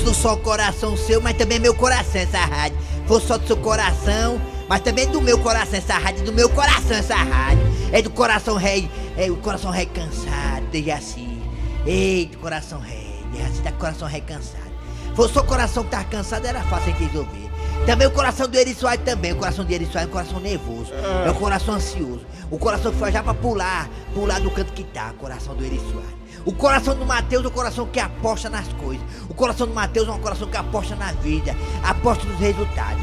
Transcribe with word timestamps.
fosse 0.00 0.04
não 0.04 0.14
só 0.14 0.34
o 0.34 0.36
coração 0.38 0.96
seu, 0.96 1.20
mas 1.20 1.36
também 1.36 1.58
meu 1.58 1.74
coração 1.74 2.20
essa 2.20 2.38
rádio. 2.38 2.78
Fosse 3.06 3.26
só 3.26 3.38
do 3.38 3.46
seu 3.46 3.56
coração, 3.56 4.40
mas 4.68 4.80
também 4.80 5.06
do 5.08 5.20
meu 5.20 5.38
coração 5.38 5.78
essa 5.78 5.94
rádio, 5.94 6.24
do 6.24 6.32
meu 6.32 6.48
coração 6.48 6.96
essa 6.96 7.16
rádio. 7.16 7.70
É 7.92 8.00
do 8.00 8.10
coração 8.10 8.56
rei, 8.56 8.90
é 9.16 9.30
o 9.30 9.36
coração 9.36 9.70
rei 9.70 9.86
cansado, 9.86 10.66
desde 10.70 10.90
assim. 10.90 11.42
Eita, 11.84 12.38
coração 12.38 12.80
rei, 12.80 13.24
desde 13.32 13.50
assim, 13.50 13.62
tá 13.62 13.70
com 13.70 13.76
o 13.76 13.80
coração 13.80 14.08
rei 14.08 14.20
cansado. 14.20 14.70
Fosse 15.14 15.34
só 15.34 15.40
o 15.40 15.44
coração 15.44 15.84
que 15.84 15.90
tava 15.90 16.04
cansado, 16.04 16.46
era 16.46 16.62
fácil 16.62 16.92
de 16.92 17.04
resolver. 17.04 17.50
Também 17.84 18.06
o 18.06 18.10
coração 18.10 18.46
do 18.46 18.56
Eri 18.56 18.74
Soares 18.74 19.04
também. 19.04 19.32
O 19.32 19.36
coração 19.36 19.64
do 19.64 19.72
Eri 19.72 19.86
Soares 19.86 20.06
é 20.06 20.06
um 20.06 20.12
coração 20.12 20.40
nervoso. 20.40 20.92
É 21.26 21.30
um 21.30 21.34
coração 21.34 21.74
ansioso. 21.74 22.24
O 22.50 22.58
coração 22.58 22.92
que 22.92 22.98
foi 22.98 23.10
já 23.10 23.22
pra 23.22 23.34
pular, 23.34 23.88
pular 24.14 24.38
do 24.40 24.50
canto 24.50 24.72
que 24.72 24.84
tá. 24.84 25.10
O 25.10 25.14
coração 25.14 25.54
do 25.56 25.64
Eri 25.64 25.80
Soares. 25.80 26.19
O 26.44 26.52
coração 26.52 26.94
do 26.94 27.04
Mateus 27.04 27.44
é 27.44 27.48
o 27.48 27.50
coração 27.50 27.86
que 27.86 28.00
aposta 28.00 28.48
nas 28.48 28.66
coisas. 28.74 29.04
O 29.28 29.34
coração 29.34 29.66
do 29.66 29.74
Mateus 29.74 30.08
é 30.08 30.10
um 30.10 30.18
coração 30.18 30.48
que 30.48 30.56
aposta 30.56 30.96
na 30.96 31.12
vida, 31.12 31.54
aposta 31.82 32.24
nos 32.24 32.38
resultados. 32.38 33.02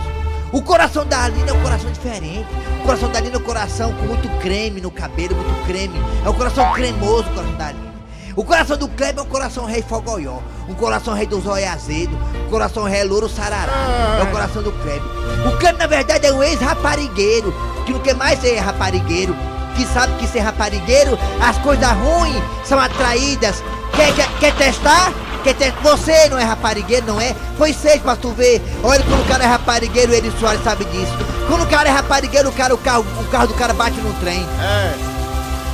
O 0.52 0.62
coração 0.62 1.06
da 1.06 1.26
Alina 1.26 1.52
é 1.52 1.54
um 1.54 1.62
coração 1.62 1.92
diferente. 1.92 2.48
O 2.82 2.84
coração 2.84 3.12
da 3.12 3.20
Alina 3.20 3.36
é 3.36 3.38
um 3.38 3.44
coração 3.44 3.94
com 3.94 4.06
muito 4.06 4.30
creme 4.40 4.82
no 4.82 4.90
cabelo, 4.90 5.36
muito 5.36 5.66
creme. 5.66 6.00
É 6.26 6.30
um 6.30 6.34
coração 6.34 6.74
cremoso 6.74 7.30
o 7.30 7.34
coração 7.34 7.58
da 7.58 7.68
Alina. 7.68 7.88
O 8.36 8.44
coração 8.44 8.78
do 8.78 8.88
Kleber 8.88 9.20
é 9.20 9.22
um 9.22 9.30
coração 9.30 9.66
rei 9.66 9.82
fogoió. 9.82 10.40
Um 10.70 10.74
coração 10.74 11.14
rei 11.14 11.28
do 11.28 11.40
zóio 11.42 11.68
azedo. 11.70 12.18
Um 12.46 12.50
coração 12.50 12.84
rei 12.84 13.04
louro 13.04 13.28
sarará. 13.28 13.74
É 14.20 14.24
o 14.24 14.32
coração 14.32 14.64
do 14.64 14.72
Kleber. 14.72 15.02
O 15.48 15.58
Kleber, 15.58 15.78
na 15.78 15.88
verdade, 15.88 16.26
é 16.26 16.34
um 16.34 16.42
ex-raparigueiro. 16.42 17.54
Que 17.86 17.94
não 17.94 18.00
quer 18.00 18.16
mais 18.16 18.40
ser 18.40 18.58
raparigueiro. 18.58 19.36
Que 19.78 19.86
sabe 19.94 20.14
que 20.18 20.28
ser 20.28 20.40
raparigueiro, 20.40 21.18
as 21.40 21.58
coisas 21.60 21.88
ruins 21.92 22.42
são 22.66 22.80
atraídas. 22.80 23.64
Quer, 23.96 24.14
quer, 24.16 24.28
quer 24.40 24.54
testar? 24.56 25.12
Quer 25.44 25.54
ter... 25.54 25.72
Você 25.84 26.28
não 26.30 26.38
é 26.40 26.44
raparigueiro, 26.44 27.06
não 27.06 27.22
é? 27.22 27.36
Pois 27.58 27.76
seja 27.76 28.00
pra 28.00 28.16
tu 28.16 28.32
ver. 28.32 28.62
Olha, 28.84 29.04
quando 29.04 29.22
o 29.22 29.28
cara 29.28 29.44
é 29.44 29.48
raparigueiro, 29.48 30.14
ele 30.14 30.34
Soares 30.40 30.64
sabe 30.64 30.84
disso. 30.86 31.14
Quando 31.48 31.64
o 31.64 31.68
cara 31.68 31.88
é 31.88 31.92
raparigueiro, 31.92 32.50
o, 32.50 32.52
cara, 32.52 32.74
o, 32.74 32.78
carro, 32.78 33.06
o 33.22 33.24
carro 33.26 33.48
do 33.48 33.54
cara 33.54 33.74
bate 33.74 33.98
no 34.02 34.12
trem. 34.16 34.44
É, 34.60 34.94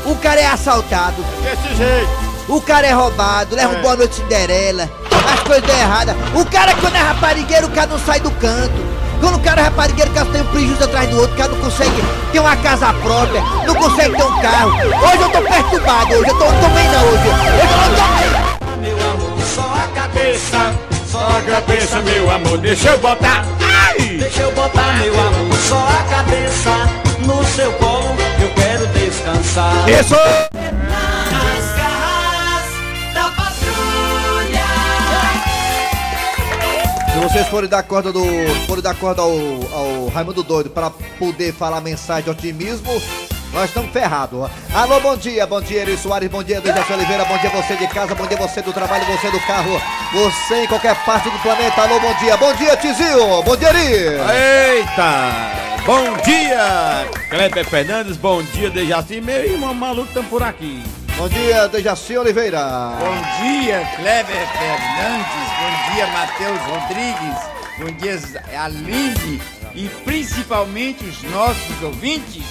O 0.05 0.15
cara 0.17 0.39
é 0.41 0.47
assaltado. 0.47 1.23
desse 1.41 1.75
jeito. 1.75 2.09
O 2.49 2.59
cara 2.59 2.85
é 2.85 2.91
roubado, 2.91 3.55
leva 3.55 3.73
É. 3.73 3.81
boa 3.81 3.95
noite 3.95 4.15
Cinderela, 4.15 4.89
as 5.33 5.39
coisas 5.43 5.69
erradas. 5.69 6.13
O 6.35 6.45
cara 6.45 6.75
quando 6.75 6.95
é 6.95 6.99
raparigueiro, 6.99 7.67
o 7.67 7.71
cara 7.71 7.87
não 7.87 7.97
sai 7.99 8.19
do 8.19 8.29
canto. 8.31 8.83
Quando 9.23 9.37
o 9.37 9.39
cara 9.39 9.61
é 9.61 9.63
raparigueiro, 9.63 10.11
o 10.11 10.13
cara 10.13 10.25
tem 10.25 10.41
um 10.41 10.45
prejuízo 10.47 10.83
atrás 10.83 11.09
do 11.09 11.17
outro, 11.17 11.33
o 11.33 11.37
cara 11.37 11.49
não 11.49 11.59
consegue 11.61 12.03
ter 12.33 12.39
uma 12.41 12.57
casa 12.57 12.91
própria, 12.91 13.41
não 13.65 13.73
consegue 13.73 14.17
ter 14.17 14.23
um 14.23 14.41
carro. 14.41 14.71
Hoje 14.71 15.21
eu 15.21 15.29
tô 15.29 15.41
perturbado, 15.41 16.13
hoje 16.13 16.29
eu 16.29 16.37
tô, 16.37 16.45
tô 16.45 16.69
bem 16.73 16.89
não 16.89 17.05
hoje. 17.05 17.29
Hoje 17.29 17.71
eu 17.71 17.77
não 17.77 17.95
tô 17.95 18.03
bem. 18.19 18.81
Meu 18.81 19.11
amor, 19.11 19.41
só 19.55 19.61
a 19.61 19.87
cabeça, 19.95 20.57
Cabeça, 20.57 20.75
só 21.09 21.19
a 21.19 21.41
cabeça, 21.41 22.01
meu 22.01 22.31
amor, 22.31 22.57
deixa 22.57 22.89
eu 22.89 22.97
botar. 22.97 23.45
Ai! 23.61 23.97
Deixa 23.97 24.41
eu 24.41 24.51
botar 24.51 24.93
meu 25.01 25.17
amor, 25.17 25.57
só 25.69 25.77
a 25.77 26.15
cabeça 26.15 26.71
no 27.19 27.45
seu 27.45 27.71
colo. 27.73 28.17
Eu 28.41 28.49
quero 28.55 28.87
descansar. 28.87 29.89
Isso! 29.89 30.62
Vocês 37.23 37.47
forem 37.47 37.69
dar 37.69 37.83
corda 37.83 38.11
do. 38.11 38.23
forem 38.67 38.83
dar 38.83 38.95
corda 38.95 39.21
ao, 39.21 39.31
ao 39.31 40.07
Raimundo 40.07 40.43
Doido 40.43 40.69
para 40.69 40.89
poder 40.89 41.53
falar 41.53 41.79
mensagem 41.79 42.25
de 42.25 42.29
otimismo, 42.29 43.01
nós 43.53 43.65
estamos 43.65 43.91
ferrados. 43.91 44.49
Alô, 44.73 44.99
bom 44.99 45.15
dia, 45.15 45.47
bom 45.47 45.61
dia, 45.61 45.81
Eri 45.81 45.97
Soares, 45.97 46.29
bom 46.29 46.43
dia, 46.43 46.59
Dejaci 46.59 46.91
Oliveira, 46.91 47.23
bom 47.23 47.37
dia 47.37 47.49
você 47.49 47.75
de 47.77 47.87
casa, 47.87 48.13
bom 48.13 48.27
dia 48.27 48.37
você 48.37 48.61
do 48.61 48.73
trabalho, 48.73 49.05
você 49.05 49.31
do 49.31 49.39
carro, 49.41 49.81
você 50.11 50.63
em 50.63 50.67
qualquer 50.67 50.95
parte 51.05 51.29
do 51.29 51.39
planeta. 51.39 51.81
Alô, 51.81 51.99
bom 51.99 52.13
dia, 52.15 52.35
bom 52.35 52.53
dia, 52.55 52.75
Tizio, 52.75 53.41
bom 53.43 53.55
dia, 53.55 53.69
Eri. 53.69 54.79
Eita! 54.79 55.63
Bom 55.85 56.17
dia, 56.25 57.05
Kleber 57.29 57.65
Fernandes, 57.65 58.17
bom 58.17 58.43
dia, 58.43 58.69
Dejaci. 58.69 59.21
Meu 59.21 59.45
irmão 59.45 59.73
maluco 59.73 60.07
estão 60.07 60.23
por 60.25 60.43
aqui. 60.43 60.83
Bom 61.17 61.29
dia, 61.29 61.67
Dejaci 61.67 62.17
Oliveira. 62.17 62.59
Bom 62.99 63.15
dia, 63.43 63.87
Kleber 63.95 64.47
Fernandes. 64.57 65.53
Bom 65.59 65.93
dia, 65.93 66.07
Matheus 66.07 66.59
Rodrigues. 66.61 67.53
Bom 67.77 67.91
dia, 67.97 68.61
Aline. 68.61 69.41
E 69.75 69.89
principalmente 70.03 71.05
os 71.05 71.23
nossos 71.23 71.83
ouvintes. 71.83 72.43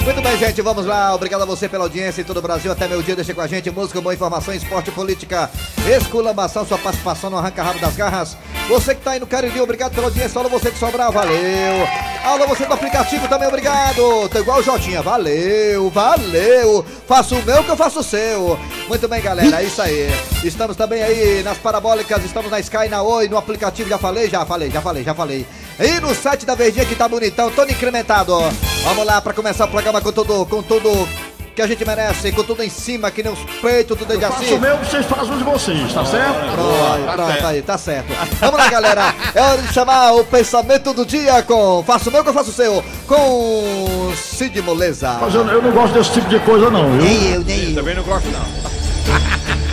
Muito 0.00 0.20
bem, 0.20 0.36
gente, 0.38 0.60
vamos 0.62 0.86
lá. 0.86 1.14
Obrigado 1.14 1.42
a 1.42 1.44
você 1.44 1.68
pela 1.68 1.84
audiência 1.84 2.22
em 2.22 2.24
todo 2.24 2.38
o 2.38 2.42
Brasil. 2.42 2.70
Até 2.72 2.88
meu 2.88 3.02
dia, 3.02 3.14
deixa 3.16 3.34
com 3.34 3.40
a 3.40 3.46
gente. 3.46 3.70
Música, 3.70 4.00
boa 4.00 4.14
informação, 4.14 4.54
esporte, 4.54 4.90
política, 4.90 5.50
esculambação, 5.86 6.66
sua 6.66 6.78
participação 6.78 7.30
no 7.30 7.38
Arranca 7.38 7.62
Rabo 7.62 7.78
das 7.78 7.96
Garras. 7.96 8.36
Você 8.68 8.94
que 8.94 9.00
tá 9.02 9.12
aí 9.12 9.20
no 9.20 9.26
Cariri, 9.26 9.60
obrigado 9.60 9.92
pela 9.92 10.06
audiência. 10.06 10.40
Alô, 10.40 10.48
você 10.48 10.70
de 10.70 10.78
Sobral, 10.78 11.12
valeu. 11.12 11.86
Alô, 12.24 12.46
você 12.46 12.64
do 12.64 12.72
aplicativo 12.72 13.26
também, 13.26 13.48
obrigado. 13.48 14.28
Tô 14.28 14.38
igual 14.38 14.60
o 14.60 14.62
Jotinha, 14.62 15.02
valeu, 15.02 15.90
valeu. 15.90 16.84
Faço 17.06 17.34
o 17.34 17.42
meu 17.42 17.64
que 17.64 17.70
eu 17.70 17.76
faço 17.76 17.98
o 17.98 18.02
seu. 18.02 18.56
Muito 18.88 19.08
bem, 19.08 19.20
galera, 19.20 19.60
é 19.60 19.64
isso 19.64 19.82
aí. 19.82 20.08
Estamos 20.44 20.76
também 20.76 21.02
aí 21.02 21.42
nas 21.42 21.58
parabólicas, 21.58 22.24
estamos 22.24 22.48
na 22.48 22.60
Sky, 22.60 22.88
na 22.88 23.02
Oi, 23.02 23.28
no 23.28 23.36
aplicativo, 23.36 23.88
já 23.88 23.98
falei, 23.98 24.30
já 24.30 24.46
falei, 24.46 24.70
já 24.70 24.80
falei, 24.80 25.02
já 25.02 25.14
falei. 25.14 25.46
E 25.80 25.98
no 25.98 26.14
site 26.14 26.46
da 26.46 26.54
Verdinha 26.54 26.86
que 26.86 26.94
tá 26.94 27.08
bonitão, 27.08 27.50
todo 27.50 27.72
incrementado. 27.72 28.38
Vamos 28.84 29.04
lá 29.04 29.20
para 29.20 29.34
começar 29.34 29.64
o 29.64 29.68
programa 29.68 30.00
com 30.00 30.12
tudo, 30.12 30.46
com 30.46 30.62
tudo 30.62 31.08
que 31.54 31.60
a 31.60 31.66
gente 31.66 31.84
merece, 31.84 32.32
com 32.32 32.42
tudo 32.42 32.62
em 32.62 32.70
cima, 32.70 33.10
que 33.10 33.22
nem 33.22 33.30
os 33.32 33.38
peitos 33.60 33.96
do 33.98 34.06
Dejaci. 34.06 34.36
Faço 34.36 34.54
o 34.54 34.60
meu, 34.60 34.76
vocês 34.78 35.04
fazem 35.06 35.34
o 35.34 35.38
de 35.38 35.44
vocês, 35.44 35.92
tá 35.92 36.04
certo? 36.04 36.52
Pronto, 36.52 37.04
Tá 37.06 37.12
pronto, 37.12 37.46
aí, 37.46 37.62
tá 37.62 37.76
certo. 37.78 38.06
Vamos 38.40 38.58
lá, 38.58 38.70
galera. 38.70 39.14
É 39.34 39.40
hora 39.40 39.60
de 39.60 39.72
chamar 39.72 40.12
o 40.12 40.24
pensamento 40.24 40.94
do 40.94 41.04
dia 41.04 41.42
com 41.42 41.82
Faço 41.86 42.08
o 42.08 42.12
meu 42.12 42.22
que 42.22 42.30
eu 42.30 42.34
faço 42.34 42.50
o 42.50 42.52
seu, 42.52 42.82
com 43.06 44.12
Cid 44.16 44.62
Moleza. 44.62 45.18
Mas 45.20 45.34
eu, 45.34 45.46
eu 45.46 45.60
não 45.62 45.72
gosto 45.72 45.92
desse 45.92 46.12
tipo 46.12 46.28
de 46.28 46.38
coisa 46.40 46.70
não, 46.70 46.90
viu? 46.92 47.02
Nem 47.02 47.32
eu, 47.34 47.40
nem 47.44 47.68
eu. 47.70 47.74
Também 47.74 47.94
não 47.94 48.02
gosto 48.02 48.28
não. 48.30 48.40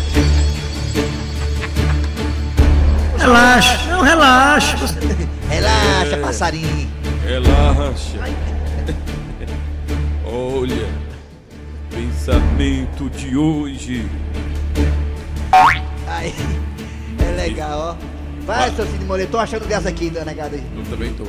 Relaxa, 3.18 3.78
não 3.90 4.02
relaxa. 4.02 4.78
Relaxa, 5.50 6.18
passarinho. 6.22 6.90
Relaxa. 7.26 8.18
Olha, 10.26 10.88
pensamento 12.20 13.10
de 13.10 13.38
hoje. 13.38 14.06
Aí, 16.08 16.34
é 17.20 17.32
legal, 17.38 17.96
ó. 17.98 18.46
Vai, 18.46 18.72
seu 18.72 18.86
Cid 18.86 19.06
Moreira, 19.06 19.32
tô 19.32 19.38
achando 19.38 19.66
dessa 19.68 19.88
aqui, 19.90 20.10
dona 20.10 20.26
negada 20.26 20.56
aí. 20.56 20.64
Eu 20.76 20.84
também 20.86 21.14
tô. 21.14 21.24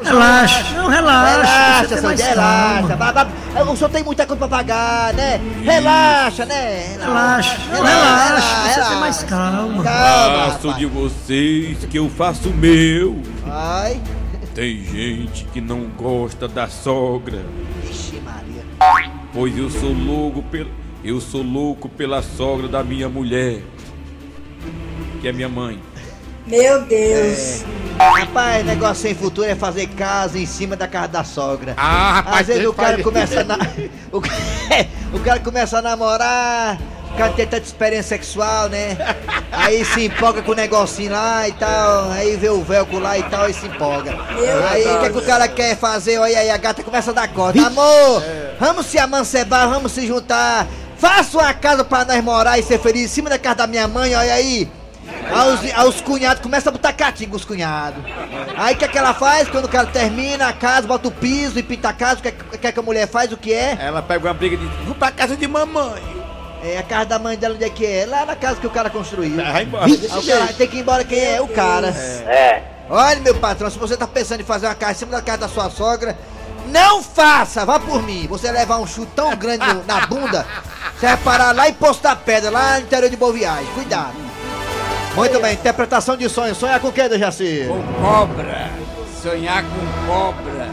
Relaxa, 0.00 0.76
não 0.76 0.88
relaxa. 0.88 1.32
Relaxa, 1.32 1.80
você 1.80 1.88
seu 1.88 1.96
tem 1.96 2.04
mais 2.04 2.20
relaxa. 2.20 2.96
Vai, 2.96 3.12
vai. 3.12 3.62
O 3.64 3.76
senhor 3.76 3.90
tem 3.90 4.04
muita 4.04 4.26
coisa 4.26 4.38
pra 4.38 4.48
pagar, 4.58 5.12
né? 5.14 5.40
Relaxa, 5.64 6.46
né? 6.46 6.96
Relaxa, 7.00 7.58
relaxa. 7.72 8.68
Você 8.68 8.88
tem 8.90 9.00
mais 9.00 9.22
calma. 9.24 9.82
Calma, 9.82 10.50
Faço 10.52 10.74
de 10.74 10.86
vocês 10.86 11.78
que 11.86 11.98
eu 11.98 12.08
faço 12.08 12.50
o 12.50 12.54
meu. 12.54 13.20
Ai, 13.50 14.00
Tem 14.54 14.84
gente 14.84 15.46
que 15.46 15.60
não 15.60 15.88
gosta 15.96 16.46
da 16.46 16.68
sogra, 16.68 17.44
vixe 17.82 18.20
Maria. 18.20 19.17
Pois 19.38 19.56
eu 19.56 19.70
sou 19.70 19.92
louco 19.92 20.42
pela 20.42 20.68
eu 21.04 21.20
sou 21.20 21.42
louco 21.42 21.88
pela 21.88 22.20
sogra 22.20 22.66
da 22.66 22.82
minha 22.82 23.08
mulher, 23.08 23.60
que 25.20 25.28
é 25.28 25.32
minha 25.32 25.48
mãe. 25.48 25.80
Meu 26.44 26.82
Deus. 26.82 27.64
Rapaz, 27.96 28.66
negócio 28.66 29.02
sem 29.02 29.14
futuro 29.14 29.46
é 29.46 29.54
fazer 29.54 29.86
casa 29.90 30.40
em 30.40 30.44
cima 30.44 30.74
da 30.74 30.88
casa 30.88 31.06
da 31.06 31.22
sogra. 31.22 31.74
Ah, 31.76 32.14
rapaz, 32.14 32.40
Às 32.40 32.46
vezes 32.48 32.66
o 32.66 32.72
cara 32.72 33.00
começa 33.00 33.42
a 33.42 33.44
na... 33.44 33.58
o... 34.10 34.20
ca- 34.20 34.30
o 35.14 35.20
cara 35.20 35.38
começa 35.38 35.78
a 35.78 35.82
namorar, 35.82 36.80
o 37.12 37.16
cara 37.16 37.32
tem 37.34 37.46
tanta 37.46 37.64
experiência 37.64 38.16
sexual, 38.16 38.68
né? 38.68 38.96
Aí 39.52 39.84
se 39.84 40.06
empolga 40.06 40.42
com 40.42 40.50
o 40.50 40.56
negocinho 40.56 41.12
lá 41.12 41.48
e 41.48 41.52
tal, 41.52 42.10
aí 42.10 42.36
vê 42.36 42.48
o 42.48 42.64
velcro 42.64 42.98
lá 42.98 43.16
e 43.16 43.22
tal 43.22 43.48
e 43.48 43.54
se 43.54 43.66
empolga. 43.66 44.18
Aí 44.68 44.82
o 44.84 44.98
que, 44.98 45.06
é 45.06 45.10
que 45.10 45.18
o 45.18 45.22
cara 45.22 45.46
quer 45.46 45.76
fazer? 45.76 46.18
Olha 46.18 46.38
aí, 46.40 46.50
a 46.50 46.56
gata 46.56 46.82
começa 46.82 47.12
a 47.12 47.14
dar 47.14 47.28
corda. 47.28 47.64
Amor, 47.64 48.22
vamos 48.58 48.86
se 48.86 48.98
amancebar, 48.98 49.68
vamos 49.68 49.92
se 49.92 50.06
juntar. 50.06 50.66
Faça 50.96 51.38
uma 51.38 51.54
casa 51.54 51.84
pra 51.84 52.04
nós 52.04 52.22
morar 52.24 52.58
e 52.58 52.62
ser 52.62 52.78
feliz 52.80 53.04
em 53.04 53.08
cima 53.08 53.30
da 53.30 53.38
casa 53.38 53.56
da 53.56 53.66
minha 53.66 53.86
mãe, 53.86 54.14
olha 54.14 54.32
aí. 54.34 54.68
Aos, 55.32 55.60
aos 55.74 56.00
cunhados, 56.00 56.42
começa 56.42 56.68
a 56.68 56.72
botar 56.72 56.92
catinga 56.92 57.36
os 57.36 57.44
cunhados. 57.44 58.02
Aí 58.56 58.74
o 58.74 58.78
que, 58.78 58.84
é 58.84 58.88
que 58.88 58.98
ela 58.98 59.14
faz? 59.14 59.48
Quando 59.48 59.64
o 59.66 59.68
cara 59.68 59.86
termina 59.86 60.48
a 60.48 60.52
casa, 60.52 60.86
bota 60.86 61.08
o 61.08 61.10
piso 61.10 61.58
e 61.58 61.62
pinta 61.62 61.88
a 61.90 61.92
casa, 61.92 62.18
o 62.18 62.22
que, 62.22 62.28
é 62.28 62.30
que- 62.32 62.56
o 62.56 62.58
que, 62.58 62.66
é 62.66 62.72
que 62.72 62.78
a 62.80 62.82
mulher 62.82 63.06
faz? 63.08 63.30
O 63.32 63.36
que 63.36 63.52
é? 63.52 63.76
Ela 63.80 64.02
pega 64.02 64.26
uma 64.26 64.34
briga 64.34 64.56
de 64.56 64.66
vou 64.84 64.94
pra 64.94 65.10
casa 65.10 65.36
de 65.36 65.46
mamãe. 65.46 66.02
É 66.62 66.76
a 66.78 66.82
casa 66.82 67.06
da 67.06 67.18
mãe 67.18 67.36
dela, 67.38 67.54
onde 67.54 67.64
é 67.64 67.70
que 67.70 67.86
é? 67.86 68.04
Lá 68.06 68.26
na 68.26 68.34
casa 68.34 68.56
que 68.60 68.66
o 68.66 68.70
cara 68.70 68.90
construiu. 68.90 69.36
Vai 69.36 69.62
embora. 69.62 69.84
Aí 69.86 69.92
o 69.92 70.26
cara 70.26 70.46
tem 70.52 70.66
que 70.66 70.76
ir 70.76 70.80
embora 70.80 71.04
quem 71.04 71.20
é? 71.24 71.40
O 71.40 71.48
cara. 71.48 71.88
É. 71.88 72.62
Olha, 72.90 73.20
meu 73.20 73.34
patrão, 73.36 73.70
se 73.70 73.78
você 73.78 73.96
tá 73.96 74.06
pensando 74.06 74.40
em 74.40 74.44
fazer 74.44 74.66
uma 74.66 74.74
casa 74.74 74.92
em 74.92 74.96
cima 74.96 75.12
da 75.12 75.22
casa 75.22 75.38
da 75.38 75.48
sua 75.48 75.70
sogra, 75.70 76.18
não 76.70 77.02
faça, 77.02 77.64
vá 77.64 77.78
por 77.78 78.02
mim. 78.02 78.26
Você 78.28 78.50
levar 78.50 78.78
um 78.78 78.86
chute 78.86 79.12
tão 79.14 79.34
grande 79.36 79.64
na 79.86 80.06
bunda, 80.06 80.46
você 80.94 81.06
vai 81.06 81.16
parar 81.16 81.54
lá 81.54 81.68
em 81.68 81.74
Posto 81.74 82.02
da 82.02 82.16
Pedra, 82.16 82.50
lá 82.50 82.78
no 82.78 82.86
interior 82.86 83.10
de 83.10 83.16
Boa 83.16 83.32
Viagem. 83.32 83.66
Cuidado. 83.74 84.16
Muito 85.14 85.40
bem, 85.40 85.54
interpretação 85.54 86.16
de 86.16 86.28
sonho. 86.28 86.54
Sonhar 86.54 86.80
com 86.80 86.88
o 86.88 86.92
que, 86.92 87.08
Dejaci? 87.08 87.66
Com 87.66 87.82
cobra. 88.00 88.70
Sonhar 89.20 89.64
com 89.64 90.06
cobra. 90.06 90.68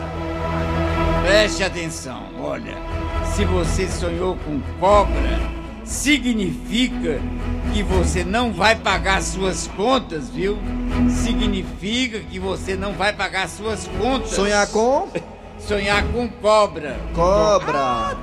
Preste 1.24 1.64
atenção, 1.64 2.24
olha. 2.40 2.78
Se 3.34 3.44
você 3.44 3.90
sonhou 3.90 4.38
com 4.38 4.62
cobra, 4.80 5.40
significa 5.84 7.20
que 7.74 7.82
você 7.82 8.24
não 8.24 8.54
vai 8.54 8.76
pagar 8.76 9.22
suas 9.24 9.68
contas, 9.76 10.30
viu? 10.30 10.58
Significa 11.10 12.20
que 12.20 12.40
você 12.40 12.76
não 12.76 12.94
vai 12.94 13.14
pagar 13.14 13.50
suas 13.50 13.88
contas. 14.00 14.30
Sonhar 14.30 14.68
com 14.68 15.10
Sonhar 15.60 16.04
com 16.12 16.28
cobra. 16.28 16.98
cobra. 17.14 18.16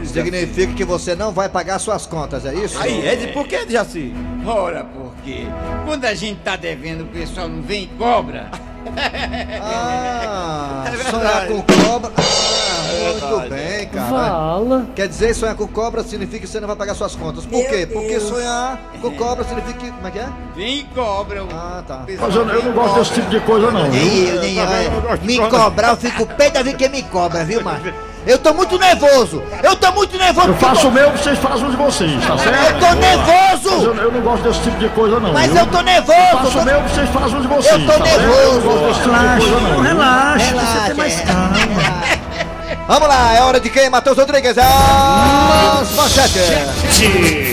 Que? 0.00 0.06
Significa 0.06 0.72
que 0.72 0.84
você 0.84 1.14
não 1.14 1.32
vai 1.32 1.48
pagar 1.48 1.78
suas 1.78 2.06
contas, 2.06 2.46
é 2.46 2.54
isso? 2.54 2.78
Aí, 2.80 3.06
Ed, 3.06 3.28
por 3.32 3.46
que, 3.46 3.68
Jaci? 3.68 4.14
Ora, 4.46 4.84
por 4.84 5.12
quê? 5.24 5.46
Quando 5.84 6.04
a 6.06 6.14
gente 6.14 6.40
tá 6.40 6.56
devendo, 6.56 7.02
o 7.02 7.06
pessoal 7.08 7.48
não 7.48 7.60
vem 7.62 7.84
e 7.84 7.86
cobra. 7.88 8.50
Ah, 9.60 10.84
É 10.86 11.10
sonhar 11.10 11.46
com 11.46 11.62
cobra. 11.62 12.10
Muito 12.88 13.50
bem, 13.50 13.86
cara. 13.88 14.08
Fala. 14.08 14.86
Quer 14.94 15.08
dizer, 15.08 15.34
sonhar 15.34 15.54
com 15.54 15.66
cobra 15.68 16.02
significa 16.02 16.40
que 16.40 16.46
você 16.46 16.60
não 16.60 16.66
vai 16.68 16.76
pagar 16.76 16.94
suas 16.94 17.14
contas. 17.14 17.44
Por 17.44 17.58
Meu 17.58 17.68
quê? 17.68 17.86
Porque 17.90 18.08
Deus. 18.08 18.22
sonhar 18.24 18.78
com 19.00 19.10
cobra 19.12 19.44
significa 19.44 19.78
que. 19.78 19.90
Como 19.90 20.06
é 20.06 20.10
que 20.10 20.18
é? 20.18 20.28
Vem 20.54 20.86
cobra. 20.94 21.44
o 21.44 21.48
Ah, 21.52 21.82
tá. 21.86 22.04
Mas 22.20 22.34
eu, 22.34 22.48
eu 22.48 22.62
não 22.64 22.72
gosto 22.72 22.98
desse 22.98 23.12
tipo 23.14 23.30
de 23.30 23.40
coisa, 23.40 23.70
não. 23.70 23.88
Nem 23.88 24.28
eu, 24.28 24.40
nem 24.40 24.56
eu. 24.56 24.64
Eu 25.10 25.16
de 25.16 25.26
Me 25.26 25.36
cobra. 25.38 25.58
cobrar, 25.60 25.88
eu 25.90 25.96
fico 25.96 26.26
pé 26.26 26.50
da 26.50 26.62
vida 26.62 26.76
que 26.76 26.88
me 26.88 27.02
cobra, 27.04 27.44
viu, 27.44 27.62
macho? 27.62 27.92
Eu 28.26 28.36
tô 28.36 28.52
muito 28.52 28.76
nervoso! 28.78 29.42
Eu 29.62 29.74
tô 29.76 29.90
muito 29.92 30.18
nervoso! 30.18 30.48
Eu 30.48 30.54
faço 30.56 30.88
o 30.88 30.90
meu, 30.90 31.10
vocês 31.12 31.38
fazem 31.38 31.64
os 31.64 31.70
de 31.70 31.76
vocês, 31.78 32.26
tá 32.26 32.32
Eu 32.34 32.38
certo? 32.38 32.80
tô 32.80 32.86
Mas 32.86 32.98
nervoso! 32.98 33.84
eu, 33.86 33.94
eu 33.94 34.12
não 34.12 34.20
gosto 34.20 34.42
desse 34.42 34.60
tipo 34.60 34.76
de 34.78 34.88
coisa, 34.90 35.18
não. 35.20 35.32
Mas 35.32 35.50
viu? 35.50 35.60
eu 35.60 35.66
tô 35.66 35.72
Faço 35.78 35.84
nervoso! 35.84 36.58
o 36.58 36.64
meu, 36.64 36.82
vocês 36.82 37.08
fazem 37.08 37.36
os 37.36 37.42
de 37.42 37.48
vocês. 37.48 37.72
Eu 37.80 37.86
tô 37.86 37.98
tá 37.98 38.04
certo? 38.04 38.20
nervoso. 38.20 38.44
Eu 38.44 38.60
não 38.60 38.60
gosto 38.60 38.88
desse 38.88 39.00
tipo 39.00 39.08
de 39.08 39.18
Relaxa, 39.18 39.38
coisa, 39.48 39.60
não. 39.60 39.70
viu? 39.70 39.80
relaxa, 39.82 40.44
Relaxa, 40.44 40.66
você 40.80 40.86
tem 40.86 40.94
mais 40.94 41.20
é. 41.20 42.17
Vamos 42.88 43.06
lá, 43.06 43.34
é 43.34 43.42
hora 43.42 43.60
de 43.60 43.68
quem? 43.68 43.90
Matheus 43.90 44.16
Rodrigues. 44.16 44.56
As 44.56 45.92
manchetes. 45.92 47.47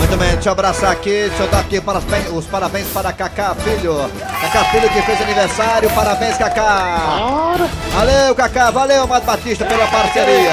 Muito 0.00 0.16
bem, 0.16 0.32
deixa 0.32 0.48
eu 0.48 0.52
abraçar 0.52 0.90
aqui, 0.92 1.28
deixa 1.28 1.42
eu 1.42 1.48
dar 1.48 1.60
aqui 1.60 1.78
para 1.78 2.00
os 2.32 2.46
parabéns 2.46 2.86
para 2.88 3.12
Cacá 3.12 3.54
Filho. 3.54 4.10
Cacá 4.40 4.64
Filho 4.70 4.88
que 4.88 5.02
fez 5.02 5.20
aniversário, 5.20 5.90
parabéns 5.90 6.38
Cacá. 6.38 7.54
Valeu 7.92 8.34
Cacá, 8.34 8.70
valeu 8.70 9.06
Mato 9.06 9.26
Batista 9.26 9.66
pela 9.66 9.86
parceria. 9.86 10.52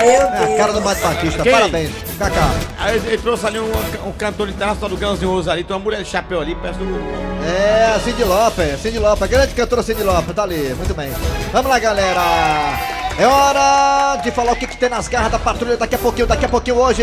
É 0.00 0.54
a 0.54 0.56
cara 0.56 0.72
do 0.72 0.80
Mato 0.80 1.00
Batista, 1.00 1.42
Quem? 1.42 1.52
parabéns 1.52 1.90
Cacá. 2.16 2.48
Aí 2.78 2.96
ele, 2.96 3.18
trouxe 3.18 3.44
ali 3.44 3.58
um, 3.58 3.72
um 4.06 4.12
cantor 4.12 4.48
internacional 4.48 4.88
do 4.88 4.96
Guns 4.96 5.20
N' 5.20 5.26
Roses 5.26 5.48
ali, 5.48 5.64
tem 5.64 5.74
uma 5.74 5.82
mulher 5.82 6.02
de 6.04 6.08
chapéu 6.08 6.40
ali, 6.40 6.54
parece 6.54 6.80
um... 6.80 7.40
É, 7.44 7.96
a 7.96 7.98
Cindy 7.98 8.22
Lopes, 8.22 8.80
Cindy 8.80 9.00
Lopes, 9.00 9.28
grande 9.28 9.52
cantora 9.52 9.82
Cindy 9.82 10.04
Lopes, 10.04 10.32
tá 10.32 10.44
ali, 10.44 10.74
muito 10.76 10.94
bem. 10.94 11.10
Vamos 11.52 11.68
lá, 11.68 11.78
galera. 11.80 12.99
É 13.18 13.26
hora 13.26 14.16
de 14.22 14.30
falar 14.30 14.52
o 14.52 14.56
que, 14.56 14.66
que 14.66 14.76
tem 14.76 14.88
nas 14.88 15.08
garras 15.08 15.30
da 15.30 15.38
patrulha 15.38 15.76
daqui 15.76 15.94
a 15.94 15.98
pouquinho, 15.98 16.26
daqui 16.26 16.44
a 16.44 16.48
pouquinho 16.48 16.76
hoje. 16.76 17.02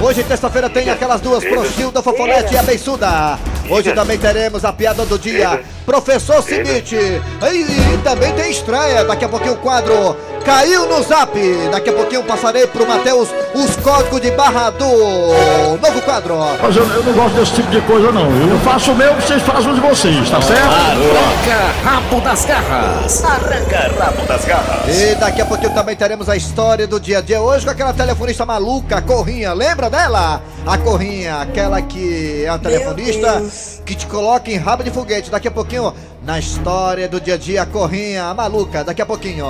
Hoje, 0.00 0.22
terça-feira, 0.22 0.70
tem 0.70 0.88
aquelas 0.88 1.20
duas, 1.20 1.44
Prochilda, 1.44 2.02
Fofolete 2.02 2.54
e 2.54 2.58
a 2.58 2.62
Beiçuda. 2.62 3.38
Hoje 3.68 3.92
também 3.92 4.18
teremos 4.18 4.64
a 4.64 4.72
piada 4.72 5.04
do 5.04 5.18
dia, 5.18 5.60
Professor 5.84 6.42
Simite. 6.42 6.96
E, 6.96 7.98
também 8.04 8.32
tem 8.34 8.50
estreia, 8.50 9.04
daqui 9.04 9.24
a 9.24 9.28
pouquinho 9.28 9.54
o 9.54 9.58
quadro 9.58 10.16
Caiu 10.50 10.88
no 10.88 11.00
Zap. 11.04 11.32
Daqui 11.70 11.90
a 11.90 11.92
pouquinho 11.92 12.24
passarei 12.24 12.66
pro 12.66 12.84
Matheus 12.84 13.28
os 13.54 13.76
códigos 13.76 14.20
de 14.20 14.32
barra 14.32 14.70
do 14.70 14.84
novo 14.84 16.02
quadro. 16.02 16.36
Mas 16.60 16.74
eu, 16.74 16.82
eu 16.82 17.04
não 17.04 17.12
gosto 17.12 17.36
desse 17.36 17.52
tipo 17.52 17.70
de 17.70 17.80
coisa, 17.82 18.10
não. 18.10 18.28
viu? 18.28 18.48
Eu 18.48 18.58
faço 18.58 18.90
o 18.90 18.96
meu, 18.96 19.14
vocês 19.14 19.40
fazem 19.44 19.70
os 19.70 19.76
de 19.76 19.80
vocês, 19.80 20.28
tá 20.28 20.42
certo? 20.42 20.66
Arranca 20.66 21.72
rabo 21.84 22.20
das 22.20 22.44
garras. 22.44 23.24
Arranca 23.24 23.92
rabo 23.96 24.26
das 24.26 24.44
garras. 24.44 24.88
E 24.88 25.14
daqui 25.14 25.40
a 25.40 25.46
pouquinho 25.46 25.72
também 25.72 25.94
teremos 25.94 26.28
a 26.28 26.36
história 26.36 26.84
do 26.84 26.98
dia 26.98 27.18
a 27.18 27.20
dia 27.20 27.40
hoje 27.40 27.64
com 27.64 27.70
aquela 27.70 27.92
telefonista 27.92 28.44
maluca, 28.44 29.00
Corrinha. 29.00 29.52
Lembra 29.52 29.88
dela? 29.88 30.42
A 30.66 30.78
Corrinha, 30.78 31.36
aquela 31.36 31.80
que 31.82 32.44
é 32.44 32.50
uma 32.50 32.58
telefonista 32.58 33.42
que 33.84 33.94
te 33.94 34.06
coloca 34.06 34.50
em 34.50 34.56
rabo 34.56 34.84
de 34.84 34.90
foguete. 34.90 35.30
Daqui 35.30 35.48
a 35.48 35.50
pouquinho, 35.50 35.92
na 36.22 36.38
história 36.38 37.08
do 37.08 37.20
dia 37.20 37.34
a 37.34 37.36
dia, 37.38 37.62
a 37.62 37.66
Corrinha, 37.66 38.24
a 38.26 38.34
maluca. 38.34 38.84
Daqui 38.84 39.02
a 39.02 39.06
pouquinho. 39.06 39.46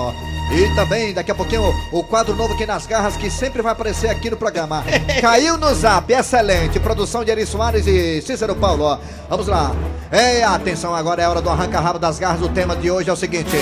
E 0.52 0.74
também, 0.74 1.12
daqui 1.12 1.30
a 1.30 1.34
pouquinho, 1.34 1.62
o 1.92 2.02
quadro 2.04 2.34
novo 2.34 2.54
aqui 2.54 2.66
nas 2.66 2.86
garras 2.86 3.16
que 3.16 3.30
sempre 3.30 3.60
vai 3.62 3.72
aparecer 3.72 4.08
aqui 4.08 4.30
no 4.30 4.36
programa. 4.36 4.82
Caiu 5.20 5.56
no 5.56 5.72
zap, 5.74 6.12
excelente. 6.12 6.80
Produção 6.80 7.24
de 7.24 7.30
Eri 7.30 7.46
Soares 7.46 7.86
e 7.86 8.22
Cícero 8.22 8.54
Paulo. 8.56 8.84
ó. 8.84 8.98
Vamos 9.28 9.46
lá. 9.46 9.72
É, 10.10 10.42
atenção, 10.42 10.94
agora 10.94 11.22
é 11.22 11.28
hora 11.28 11.42
do 11.42 11.50
arranca-rabo 11.50 11.98
das 11.98 12.18
garras. 12.18 12.42
O 12.42 12.48
tema 12.48 12.74
de 12.74 12.90
hoje 12.90 13.10
é 13.10 13.12
o 13.12 13.16
seguinte. 13.16 13.56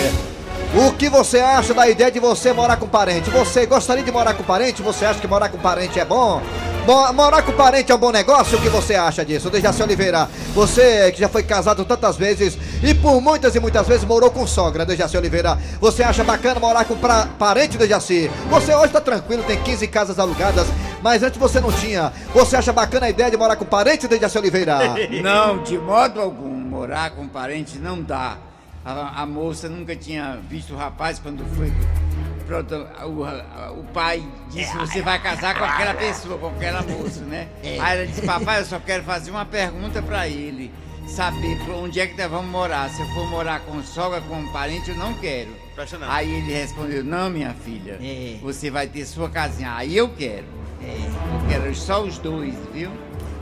O 0.76 0.92
que 0.92 1.08
você 1.08 1.40
acha 1.40 1.72
da 1.72 1.88
ideia 1.88 2.10
de 2.10 2.20
você 2.20 2.52
morar 2.52 2.76
com 2.76 2.86
parente? 2.86 3.30
Você 3.30 3.64
gostaria 3.66 4.04
de 4.04 4.12
morar 4.12 4.34
com 4.34 4.42
parente? 4.44 4.82
Você 4.82 5.04
acha 5.04 5.18
que 5.18 5.26
morar 5.26 5.48
com 5.48 5.58
parente 5.58 5.98
é 5.98 6.04
bom? 6.04 6.42
Mo- 6.86 7.12
morar 7.14 7.42
com 7.42 7.52
parente 7.52 7.90
é 7.90 7.94
um 7.94 7.98
bom 7.98 8.10
negócio? 8.12 8.56
O 8.58 8.60
que 8.60 8.68
você 8.68 8.94
acha 8.94 9.24
disso? 9.24 9.50
Dejaci 9.50 9.82
Oliveira, 9.82 10.28
você 10.54 11.10
que 11.12 11.20
já 11.20 11.28
foi 11.28 11.42
casado 11.42 11.84
tantas 11.84 12.16
vezes 12.16 12.56
e 12.82 12.94
por 12.94 13.20
muitas 13.20 13.54
e 13.54 13.60
muitas 13.60 13.86
vezes 13.86 14.04
morou 14.04 14.30
com 14.30 14.46
sogra, 14.46 14.84
Dejaci 14.86 15.16
Oliveira, 15.16 15.58
você 15.80 16.02
acha 16.02 16.22
bacana 16.22 16.60
morar 16.60 16.84
com 16.84 16.96
pra- 16.96 17.26
parente, 17.38 17.76
Dejaci? 17.78 18.30
Você 18.50 18.74
hoje 18.74 18.92
tá 18.92 19.00
tranquilo, 19.00 19.42
tem 19.42 19.60
15 19.60 19.86
casas 19.88 20.18
alugadas, 20.18 20.66
mas 21.02 21.22
antes 21.22 21.38
você 21.38 21.60
não 21.60 21.72
tinha. 21.72 22.12
Você 22.34 22.56
acha 22.56 22.72
bacana 22.72 23.06
a 23.06 23.10
ideia 23.10 23.30
de 23.30 23.36
morar 23.36 23.56
com 23.56 23.64
parente, 23.64 24.06
Dejaci 24.06 24.38
Oliveira? 24.38 24.78
Não, 25.22 25.62
de 25.62 25.76
modo 25.78 26.20
algum. 26.20 26.48
Morar 26.68 27.10
com 27.10 27.26
parente 27.26 27.76
não 27.78 28.00
dá. 28.02 28.36
A, 28.84 29.22
a 29.22 29.26
moça 29.26 29.68
nunca 29.68 29.94
tinha 29.96 30.38
visto 30.48 30.74
o 30.74 30.76
rapaz 30.76 31.18
quando 31.18 31.44
foi. 31.56 31.72
Pronto, 32.46 32.74
o, 33.04 33.80
o 33.80 33.84
pai 33.92 34.24
disse: 34.50 34.74
Você 34.78 35.02
vai 35.02 35.20
casar 35.20 35.58
com 35.58 35.64
aquela 35.64 35.92
pessoa, 35.94 36.38
com 36.38 36.46
aquela 36.48 36.82
moça, 36.82 37.20
né? 37.22 37.48
Aí 37.62 37.98
ela 37.98 38.06
disse: 38.06 38.22
Papai, 38.22 38.60
eu 38.60 38.64
só 38.64 38.78
quero 38.80 39.02
fazer 39.04 39.30
uma 39.30 39.44
pergunta 39.44 40.00
pra 40.02 40.26
ele. 40.28 40.72
Saber 41.06 41.58
onde 41.70 42.00
é 42.00 42.06
que 42.06 42.20
nós 42.20 42.30
vamos 42.30 42.50
morar. 42.50 42.90
Se 42.90 43.00
eu 43.00 43.06
for 43.08 43.26
morar 43.30 43.60
com 43.60 43.82
sogra, 43.82 44.20
com 44.20 44.34
um 44.40 44.52
parente, 44.52 44.90
eu 44.90 44.96
não 44.96 45.14
quero. 45.14 45.48
Aí 46.08 46.30
ele 46.30 46.52
respondeu: 46.52 47.02
Não, 47.04 47.28
minha 47.30 47.54
filha, 47.54 47.98
É. 48.00 48.38
você 48.42 48.70
vai 48.70 48.86
ter 48.86 49.04
sua 49.06 49.28
casinha. 49.30 49.74
Aí 49.74 49.96
eu 49.96 50.08
quero. 50.10 50.44
Eu 50.80 51.48
quero 51.48 51.74
só 51.74 52.02
os 52.02 52.18
dois, 52.18 52.54
viu? 52.72 52.90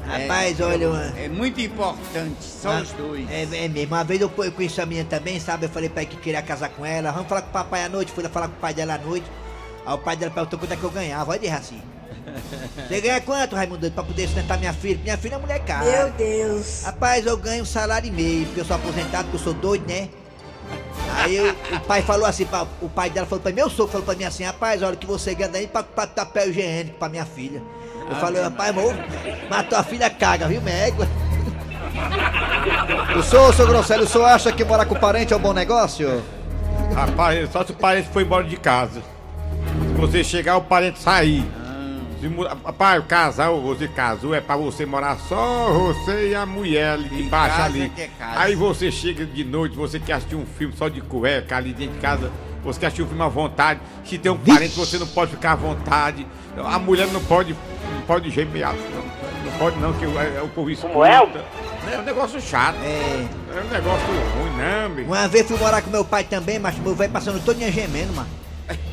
Rapaz, 0.06 0.60
olha, 0.60 0.88
uma- 0.88 1.12
É 1.18 1.28
muito 1.28 1.60
importante, 1.60 2.36
só 2.44 2.70
Ah, 2.70 2.80
os 2.82 2.92
dois. 2.92 3.28
É, 3.30 3.42
é 3.64 3.68
mesmo. 3.68 3.94
Uma 3.94 4.04
vez 4.04 4.20
eu, 4.20 4.30
eu 4.38 4.52
conheci 4.52 4.80
a 4.80 4.86
menina 4.86 5.06
também, 5.08 5.38
sabe? 5.40 5.66
Eu 5.66 5.70
falei 5.70 5.88
pra 5.88 6.02
ela 6.02 6.10
que 6.10 6.16
queria 6.16 6.42
casar 6.42 6.68
com 6.70 6.84
ela. 6.84 7.10
Vamos 7.12 7.28
falar 7.28 7.42
com 7.42 7.48
o 7.50 7.52
papai 7.52 7.84
à 7.84 7.88
noite. 7.88 8.12
Fui 8.12 8.22
lá 8.22 8.30
falar 8.30 8.48
com 8.48 8.54
o 8.54 8.60
pai 8.60 8.72
dela 8.74 8.94
à 8.94 8.98
noite. 8.98 9.26
Aí 9.84 9.94
o 9.94 9.98
pai 9.98 10.16
dela 10.16 10.30
perguntou 10.32 10.58
quanto 10.58 10.72
é 10.72 10.76
que 10.76 10.84
eu 10.84 10.90
ganhava. 10.90 11.30
Olha 11.30 11.40
de 11.40 11.46
racinho. 11.46 11.82
Você 12.88 13.00
ganha 13.00 13.20
quanto, 13.20 13.54
Raimundo? 13.56 13.90
Pra 13.90 14.02
poder 14.04 14.26
sustentar 14.26 14.58
minha 14.58 14.72
filha? 14.72 14.98
Minha 15.02 15.16
filha 15.16 15.34
é 15.34 15.38
mulher 15.38 15.58
cara. 15.64 15.84
Meu 15.84 16.10
Deus. 16.12 16.82
Rapaz, 16.84 17.24
eu 17.26 17.36
ganho 17.36 17.62
um 17.62 17.66
salário 17.66 18.08
e 18.08 18.10
meio, 18.10 18.46
porque 18.46 18.60
eu 18.60 18.64
sou 18.64 18.76
aposentado, 18.76 19.24
porque 19.24 19.36
eu 19.36 19.40
sou 19.40 19.54
doido, 19.54 19.86
né? 19.88 20.08
Aí 21.18 21.36
eu- 21.36 21.54
o 21.76 21.80
pai 21.86 22.02
falou 22.02 22.26
assim, 22.26 22.44
pra- 22.44 22.66
o 22.82 22.88
pai 22.88 23.08
dela 23.10 23.26
falou 23.26 23.40
pra 23.40 23.50
mim, 23.52 23.56
meu 23.56 23.70
sogro 23.70 23.92
falou 23.92 24.04
pra 24.04 24.14
mim 24.16 24.24
assim, 24.24 24.42
rapaz, 24.42 24.82
olha 24.82 24.94
o 24.94 24.96
que 24.96 25.06
você 25.06 25.34
ganha 25.34 25.48
daí 25.48 25.66
pra, 25.68 25.82
pra 25.82 26.06
papel 26.06 26.50
higiênico 26.50 26.98
pra 26.98 27.08
minha 27.08 27.24
filha. 27.24 27.62
Eu 28.08 28.16
falei, 28.16 28.42
rapaz, 28.42 28.70
amor, 28.70 28.94
mas 29.50 29.68
tua 29.68 29.82
filha 29.82 30.08
caga, 30.10 30.46
viu, 30.48 30.60
mégua? 30.60 31.06
O 33.16 33.22
senhor, 33.22 33.54
seu 33.54 33.66
Grosselio, 33.66 34.04
o 34.04 34.08
senhor 34.08 34.24
acha 34.26 34.52
que 34.52 34.64
morar 34.64 34.84
com 34.84 34.94
parente 34.96 35.32
é 35.32 35.36
um 35.36 35.40
bom 35.40 35.52
negócio? 35.52 36.22
Rapaz, 36.94 37.48
só 37.50 37.64
se 37.64 37.72
o 37.72 37.74
parente 37.74 38.08
foi 38.12 38.22
embora 38.22 38.44
de 38.44 38.56
casa. 38.56 39.00
Se 39.00 40.00
você 40.00 40.22
chegar, 40.24 40.56
o 40.56 40.62
parente 40.62 40.98
sair. 40.98 41.44
Se 42.20 42.28
mu- 42.28 42.44
Rapaz, 42.46 43.00
o 43.02 43.04
casal, 43.06 43.60
você 43.62 43.88
casou, 43.88 44.34
é 44.34 44.40
pra 44.40 44.56
você 44.56 44.84
morar 44.84 45.16
só 45.28 45.72
você 45.72 46.30
e 46.30 46.34
a 46.34 46.44
mulher 46.44 46.90
ali 46.94 47.22
embaixo 47.26 47.56
casa 47.56 47.64
ali. 47.66 47.88
que 47.94 48.02
é 48.02 48.10
casa. 48.18 48.40
Aí 48.40 48.54
você 48.54 48.90
chega 48.90 49.24
de 49.24 49.44
noite, 49.44 49.74
você 49.76 49.98
quer 49.98 50.14
assistir 50.14 50.34
um 50.36 50.44
filme 50.44 50.74
só 50.76 50.88
de 50.88 51.00
cueca 51.00 51.56
ali 51.56 51.72
dentro 51.72 51.94
de 51.94 52.00
casa. 52.00 52.30
Você 52.66 52.80
quer 52.80 52.86
assistir 52.86 53.02
um 53.02 53.06
filme 53.06 53.22
à 53.22 53.28
vontade. 53.28 53.80
Se 54.04 54.18
tem 54.18 54.30
um 54.30 54.36
parente, 54.36 54.76
você 54.76 54.98
não 54.98 55.06
pode 55.06 55.30
ficar 55.30 55.52
à 55.52 55.56
vontade. 55.56 56.26
A 56.56 56.78
mulher 56.78 57.06
não 57.08 57.22
pode, 57.22 57.54
não 57.94 58.02
pode 58.02 58.28
gemear. 58.30 58.74
Não, 58.74 59.50
não 59.50 59.58
pode 59.58 59.78
não, 59.78 59.92
que 59.92 60.04
o, 60.04 60.20
é, 60.20 60.42
o 60.42 60.48
povo 60.48 60.70
escuta. 60.70 60.98
É 60.98 61.98
um 61.98 62.02
negócio 62.02 62.40
chato. 62.40 62.76
É. 62.82 63.26
É 63.56 63.60
um 63.60 63.68
negócio 63.72 64.06
ruim, 64.06 64.56
não, 64.56 64.94
bicho. 64.94 65.08
Uma 65.08 65.28
vez 65.28 65.46
fui 65.46 65.56
morar 65.56 65.80
com 65.80 65.90
meu 65.90 66.04
pai 66.04 66.24
também, 66.24 66.58
mas 66.58 66.76
meu 66.78 66.94
velho 66.94 67.12
passando 67.12 67.42
todo 67.44 67.56
dia 67.56 67.70
gemendo, 67.70 68.12
mano. 68.12 68.28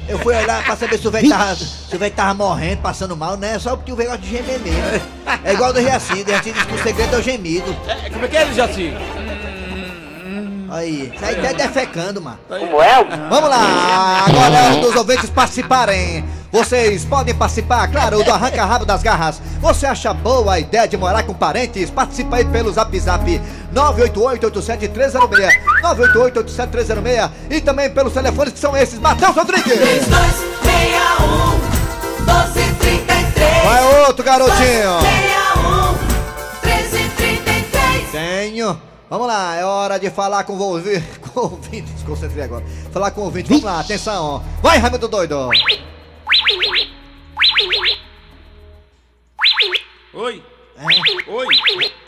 Eu 0.07 0.19
fui 0.19 0.35
olhar 0.35 0.63
pra 0.63 0.75
saber 0.75 0.99
se 0.99 1.07
o 1.07 1.11
velho 1.11 1.27
tava, 1.27 1.55
se 1.55 1.95
o 1.95 1.97
velho 1.97 2.13
tava 2.13 2.33
morrendo, 2.35 2.81
passando 2.81 3.17
mal, 3.17 3.35
né? 3.35 3.57
Só 3.57 3.75
porque 3.75 3.91
o 3.91 3.95
velho 3.95 4.09
gosta 4.09 4.23
de 4.23 4.29
gemer 4.29 4.59
mesmo. 4.59 4.81
É 5.43 5.53
igual 5.53 5.73
do 5.73 5.79
Reacinho, 5.79 6.23
o 6.23 6.25
Reacinho 6.25 6.53
diz 6.53 6.63
que 6.63 6.75
o 6.75 6.83
segredo 6.83 7.15
é 7.15 7.19
o 7.19 7.21
gemido. 7.21 7.75
É, 7.87 8.09
como 8.09 8.25
é 8.25 8.27
que 8.27 8.37
é, 8.37 8.53
Jaci? 8.53 8.93
Aí, 10.73 11.11
isso 11.13 11.23
aí 11.23 11.35
tá 11.35 11.51
defecando, 11.51 12.19
mano. 12.19 12.39
Vamos 12.49 13.47
lá, 13.47 14.25
agora 14.27 14.55
é 14.55 14.71
hora 14.71 14.81
dos 14.81 14.95
ouvintes 14.95 15.29
participarem. 15.29 16.25
Vocês 16.51 17.05
podem 17.05 17.35
participar, 17.35 17.87
claro, 17.89 18.23
do 18.23 18.31
Arranca 18.31 18.65
Rabo 18.65 18.83
das 18.83 19.03
Garras. 19.03 19.39
Você 19.61 19.85
acha 19.85 20.11
boa 20.15 20.53
a 20.53 20.59
ideia 20.59 20.87
de 20.87 20.97
morar 20.97 21.21
com 21.21 21.33
parentes? 21.33 21.91
Participa 21.91 22.37
aí 22.37 22.45
pelo 22.45 22.73
Zap 22.73 22.99
Zap 22.99 23.41
988-87306, 23.71 25.51
988-87306 25.83 27.29
e 27.51 27.61
também 27.61 27.91
pelos 27.91 28.13
telefones 28.13 28.53
que 28.53 28.59
são 28.59 28.75
esses. 28.75 28.97
Matheus 28.97 29.35
Rodrigues! 29.35 29.67
3261 29.67 31.49
1233 32.25 33.63
Vai 33.63 33.83
outro, 34.07 34.25
garotinho! 34.25 34.99
3261 35.01 35.93
1333 36.63 38.11
Tenho. 38.11 38.92
Vamos 39.13 39.27
lá, 39.27 39.55
é 39.55 39.63
hora 39.63 39.99
de 39.99 40.09
falar 40.09 40.43
com 40.43 40.53
o 40.53 40.59
ouvinte. 40.59 41.05
Com 41.31 41.41
o 41.41 41.43
ouvinte, 41.43 41.91
desconcentrei 41.91 42.45
agora. 42.45 42.65
Falar 42.91 43.11
com 43.11 43.21
o 43.21 43.25
ouvinte, 43.25 43.47
vamos 43.47 43.63
lá, 43.63 43.79
atenção. 43.79 44.43
Vai, 44.59 44.79
Raimundo 44.79 45.07
Doido! 45.07 45.49
Oi. 50.15 50.43
Oi. 51.27 51.45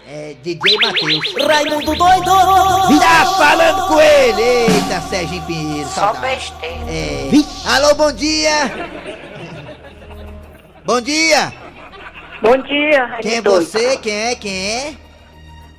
É 0.08 0.34
DJ 0.42 0.78
Matheus. 0.82 1.34
Raimundo 1.48 1.96
doido 1.96 3.00
Tá 3.00 3.26
falando 3.38 3.88
com 3.88 4.02
ele! 4.02 4.42
Eita, 4.42 5.02
Sérgio 5.02 5.44
Pinheiro. 5.44 5.88
Só 5.90 6.12
saudade. 6.12 6.52
besteira 6.62 6.92
É. 6.92 7.30
Alô, 7.70 7.94
bom 7.94 8.12
dia! 8.12 8.90
Bom 10.84 11.02
dia! 11.02 11.54
Bom 12.42 12.58
dia, 12.58 13.20
Quem 13.22 13.36
é 13.36 13.42
você? 13.44 13.98
Quem 13.98 14.14
é? 14.14 14.36
Quem 14.36 14.52
é? 14.52 14.94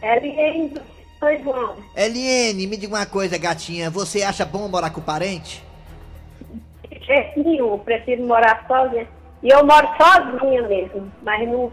Eliane 0.02 0.68
do 0.68 0.95
São 1.18 1.42
João. 1.42 1.76
Eliane, 1.96 2.66
me 2.66 2.76
diga 2.76 2.94
uma 2.94 3.06
coisa, 3.06 3.38
gatinha. 3.38 3.90
Você 3.90 4.22
acha 4.22 4.44
bom 4.44 4.68
morar 4.68 4.90
com 4.90 5.00
parente? 5.00 5.62
De 6.90 7.04
jeito 7.04 7.42
nenhum, 7.42 7.78
prefiro 7.78 8.22
morar 8.24 8.64
sozinha. 8.68 9.06
E 9.42 9.48
eu 9.48 9.64
moro 9.64 9.88
sozinha 9.96 10.62
mesmo, 10.68 11.10
mas 11.22 11.48
não 11.48 11.70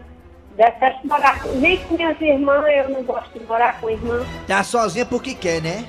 dá 0.56 0.72
certo 0.78 1.06
morar 1.06 1.42
com... 1.42 1.48
Nem 1.58 1.78
com 1.78 1.94
minhas 1.94 2.20
irmãs, 2.20 2.64
eu 2.76 2.88
não 2.90 3.02
gosto 3.02 3.38
de 3.38 3.44
morar 3.44 3.80
com 3.80 3.90
irmã. 3.90 4.24
Tá 4.46 4.62
sozinha 4.62 5.04
porque 5.04 5.34
quer, 5.34 5.60
né? 5.60 5.84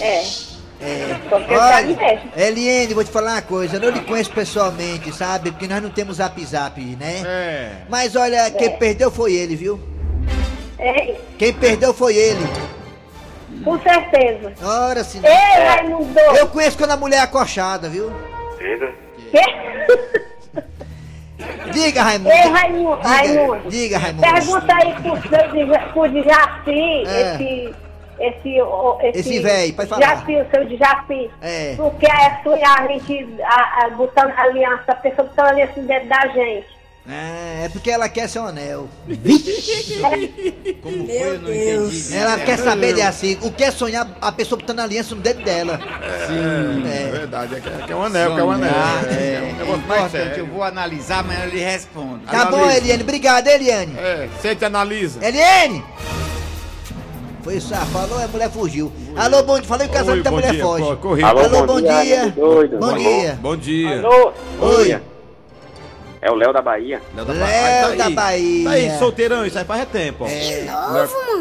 É, 0.00 0.22
É. 0.80 1.14
tá 1.30 1.82
mesmo. 1.82 2.30
Eliane, 2.36 2.92
vou 2.94 3.04
te 3.04 3.10
falar 3.10 3.32
uma 3.34 3.42
coisa. 3.42 3.76
Eu 3.76 3.80
não 3.80 3.88
lhe 3.90 4.00
conheço 4.02 4.30
pessoalmente, 4.32 5.10
sabe? 5.12 5.50
Porque 5.50 5.66
nós 5.66 5.82
não 5.82 5.88
temos 5.90 6.16
zap 6.16 6.44
zap, 6.44 6.78
né? 6.80 7.22
É. 7.24 7.72
Mas 7.88 8.14
olha, 8.16 8.50
quem 8.50 8.66
É. 8.68 8.70
perdeu 8.76 9.10
foi 9.10 9.32
ele, 9.34 9.56
viu? 9.56 9.80
É, 10.78 11.14
Quem 11.38 11.52
perdeu 11.52 11.94
foi 11.94 12.16
ele. 12.16 12.44
com 13.64 13.78
certeza. 13.80 14.52
Ora, 14.62 15.04
se 15.04 15.18
Ei, 15.18 15.64
Raimundo! 15.64 16.18
Eu 16.36 16.48
conheço 16.48 16.76
quando 16.76 16.90
a 16.90 16.96
mulher 16.96 17.16
é 17.18 17.20
acochada, 17.20 17.88
viu? 17.88 18.12
Quê? 19.30 19.40
Diga, 21.72 22.02
Raimundo. 22.02 22.30
Ei, 22.34 22.48
Raimundo! 22.48 22.96
Diga, 22.96 23.08
Raimundo. 23.08 23.68
diga, 23.70 23.98
Raimundo. 23.98 24.22
Pergunta 24.32 24.74
aí 24.76 24.94
pro 24.94 25.92
pro 25.92 26.08
Djaci, 26.08 27.04
É. 27.06 27.34
esse... 27.34 27.74
Esse, 28.16 28.58
esse, 29.02 29.18
Esse 29.18 29.40
véi, 29.40 29.72
pode 29.72 29.88
falar. 29.88 30.00
Djaci, 30.14 30.36
o 30.36 30.50
seu 30.50 30.64
Djaci. 30.66 31.30
É. 31.42 31.74
Porque 31.76 32.06
é 32.06 32.40
sonhar 32.44 32.84
a 32.84 32.86
gente 32.86 33.28
a, 33.42 33.86
a, 33.86 33.90
botando 33.90 34.30
aliança, 34.38 34.84
a 34.92 34.94
pessoa 34.94 35.26
botando 35.26 35.48
aliança 35.48 35.80
dentro 35.80 36.08
da 36.08 36.26
gente. 36.28 36.66
É, 37.06 37.64
é 37.66 37.68
porque 37.68 37.90
ela 37.90 38.08
quer 38.08 38.28
seu 38.30 38.46
anel. 38.46 38.88
Como 40.82 40.96
Meu 40.96 41.06
foi? 41.06 41.28
Eu 41.28 41.38
não 41.38 41.50
Deus. 41.50 41.94
entendi. 41.94 42.16
Ela 42.16 42.38
quer 42.38 42.58
saber 42.58 42.94
de 42.94 43.02
assim. 43.02 43.36
O 43.42 43.50
que 43.50 43.62
é 43.62 43.70
sonhar 43.70 44.08
a 44.22 44.32
pessoa 44.32 44.58
botando 44.58 44.80
aliança 44.80 45.14
no 45.14 45.20
dedo 45.20 45.42
dela? 45.44 45.78
Sim. 46.26 46.82
É 46.88 47.10
verdade. 47.10 47.56
É 47.56 47.60
que 47.60 47.68
é, 47.68 47.72
que 47.86 47.92
é 47.92 47.96
um 47.96 48.02
anel, 48.04 48.34
que 48.34 48.40
é 48.40 48.44
um 48.44 48.50
anel. 48.50 48.70
Sonhar, 48.72 49.04
É, 49.12 49.34
é, 49.34 49.40
um 49.52 49.56
negócio 49.58 49.82
mais 49.86 50.00
importante, 50.00 50.28
eu 50.28 50.34
sério. 50.34 50.46
vou 50.46 50.62
analisar, 50.62 51.18
amanhã 51.18 51.44
eu 51.44 51.50
lhe 51.50 51.60
respondo. 51.60 52.20
Tá 52.20 52.46
bom. 52.46 52.70
Eliane. 52.70 53.02
Obrigado, 53.02 53.48
Eliane. 53.48 53.94
É, 53.98 54.28
sente 54.40 54.62
e 54.62 54.64
analisa. 54.64 55.22
Eliane! 55.26 55.84
Foi 57.42 57.56
isso, 57.56 57.74
ah, 57.74 57.84
falou, 57.84 58.18
a 58.18 58.26
mulher 58.28 58.50
fugiu. 58.50 58.90
Alô, 59.14 59.42
bom 59.42 59.58
dia. 59.58 59.68
Falei 59.68 59.86
que 59.86 59.92
o 59.92 59.96
casamento 59.98 60.16
Oi, 60.20 60.22
da 60.22 60.30
bom 60.30 60.36
mulher 60.36 60.52
dia, 60.52 60.62
foge. 60.62 60.82
co- 60.84 60.96
corri. 60.96 61.22
Alô, 61.22 61.40
Alô, 61.40 61.50
bom 61.60 61.66
bom 61.66 61.80
dia, 61.82 62.32
doido. 62.34 62.78
Bom 62.78 62.96
dia. 62.96 63.38
Bom 63.42 63.56
dia. 63.58 63.98
Alô, 63.98 64.32
Oi. 64.62 65.13
É 66.24 66.30
o 66.30 66.34
Léo 66.34 66.52
da 66.52 66.62
Bahia. 66.62 67.00
Léo 67.14 67.24
da 67.26 67.32
Léo 67.34 67.96
da 67.96 68.10
Bahia. 68.10 68.64
Tá 68.64 68.70
aí, 68.70 68.98
solteirão, 68.98 69.44
isso 69.46 69.58
aí 69.58 69.64
faz 69.64 69.86
tempo. 69.88 70.24
ó. 70.24 70.26
É. 70.28 70.64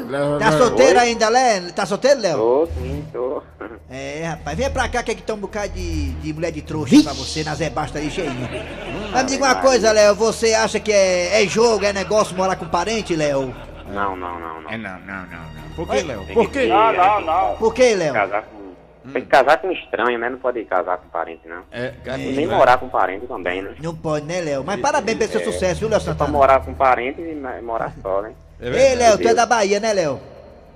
Léo- 0.09 0.39
Tá 0.39 0.49
Léo- 0.49 0.57
solteiro 0.57 0.99
Oi? 0.99 1.05
ainda, 1.05 1.29
Léo? 1.29 1.71
Tá 1.73 1.85
solteiro, 1.85 2.19
Léo? 2.19 2.37
Tô, 2.37 2.67
sim, 2.77 3.05
tô. 3.13 3.41
É, 3.89 4.23
rapaz, 4.25 4.57
vem 4.57 4.69
pra 4.69 4.89
cá 4.89 5.01
que 5.01 5.11
aqui 5.11 5.21
tem 5.21 5.33
um 5.35 5.39
bocado 5.39 5.69
de, 5.69 6.11
de 6.11 6.33
mulher 6.33 6.51
de 6.51 6.61
trouxa 6.61 7.01
pra 7.03 7.13
você, 7.13 7.43
na 7.43 7.55
Zé 7.55 7.69
Basta 7.69 7.99
aí 7.99 8.09
cheinho. 8.11 8.35
Mas 9.11 9.23
me 9.23 9.29
diga 9.29 9.45
uma 9.45 9.55
coisa, 9.55 9.91
Léo, 9.91 10.15
você 10.15 10.53
acha 10.53 10.79
que 10.79 10.91
é, 10.91 11.41
é 11.43 11.47
jogo, 11.47 11.85
é 11.85 11.93
negócio 11.93 12.35
morar 12.35 12.55
com 12.57 12.65
parente, 12.67 13.15
Léo? 13.15 13.53
Não, 13.87 14.15
não, 14.15 14.39
não, 14.39 14.61
não. 14.63 14.69
É, 14.69 14.77
não, 14.77 14.99
não, 14.99 15.15
não, 15.15 15.23
não. 15.27 15.75
Por 15.75 15.87
que, 15.87 16.01
Léo? 16.03 16.25
Por 16.33 16.49
que 16.51 16.65
Não, 16.67 16.93
não, 16.93 17.21
não. 17.21 17.55
Por 17.55 17.73
que, 17.73 17.95
Léo? 17.95 18.13
Casar 18.13 18.41
com... 18.43 18.62
Tem 19.11 19.21
que 19.21 19.27
casar 19.27 19.57
com 19.57 19.69
estranho, 19.71 20.17
né? 20.17 20.29
Não 20.29 20.37
pode 20.37 20.63
casar 20.65 20.97
com 20.97 21.07
parente, 21.09 21.41
não. 21.45 21.63
É, 21.71 21.93
E 22.17 22.31
nem 22.31 22.47
morar 22.47 22.77
com 22.77 22.87
parente 22.87 23.27
também, 23.27 23.61
né? 23.61 23.71
Não 23.81 23.93
pode, 23.93 24.25
né, 24.25 24.39
Léo? 24.39 24.63
Mas 24.63 24.79
parabéns 24.79 25.17
pelo 25.17 25.31
seu 25.31 25.41
É. 25.41 25.43
sucesso, 25.43 25.79
viu, 25.81 25.89
Léo 25.89 25.99
Pra 25.99 26.13
Santana? 26.13 26.31
morar 26.31 26.59
com 26.61 26.73
parente 26.73 27.19
e 27.21 27.35
morar 27.61 27.91
só, 28.01 28.21
né? 28.21 28.31
Ei, 28.61 28.95
Léo, 28.95 29.17
tu 29.17 29.27
é 29.27 29.33
da 29.33 29.45
Bahia, 29.45 29.79
né, 29.79 29.91
Léo? 29.93 30.19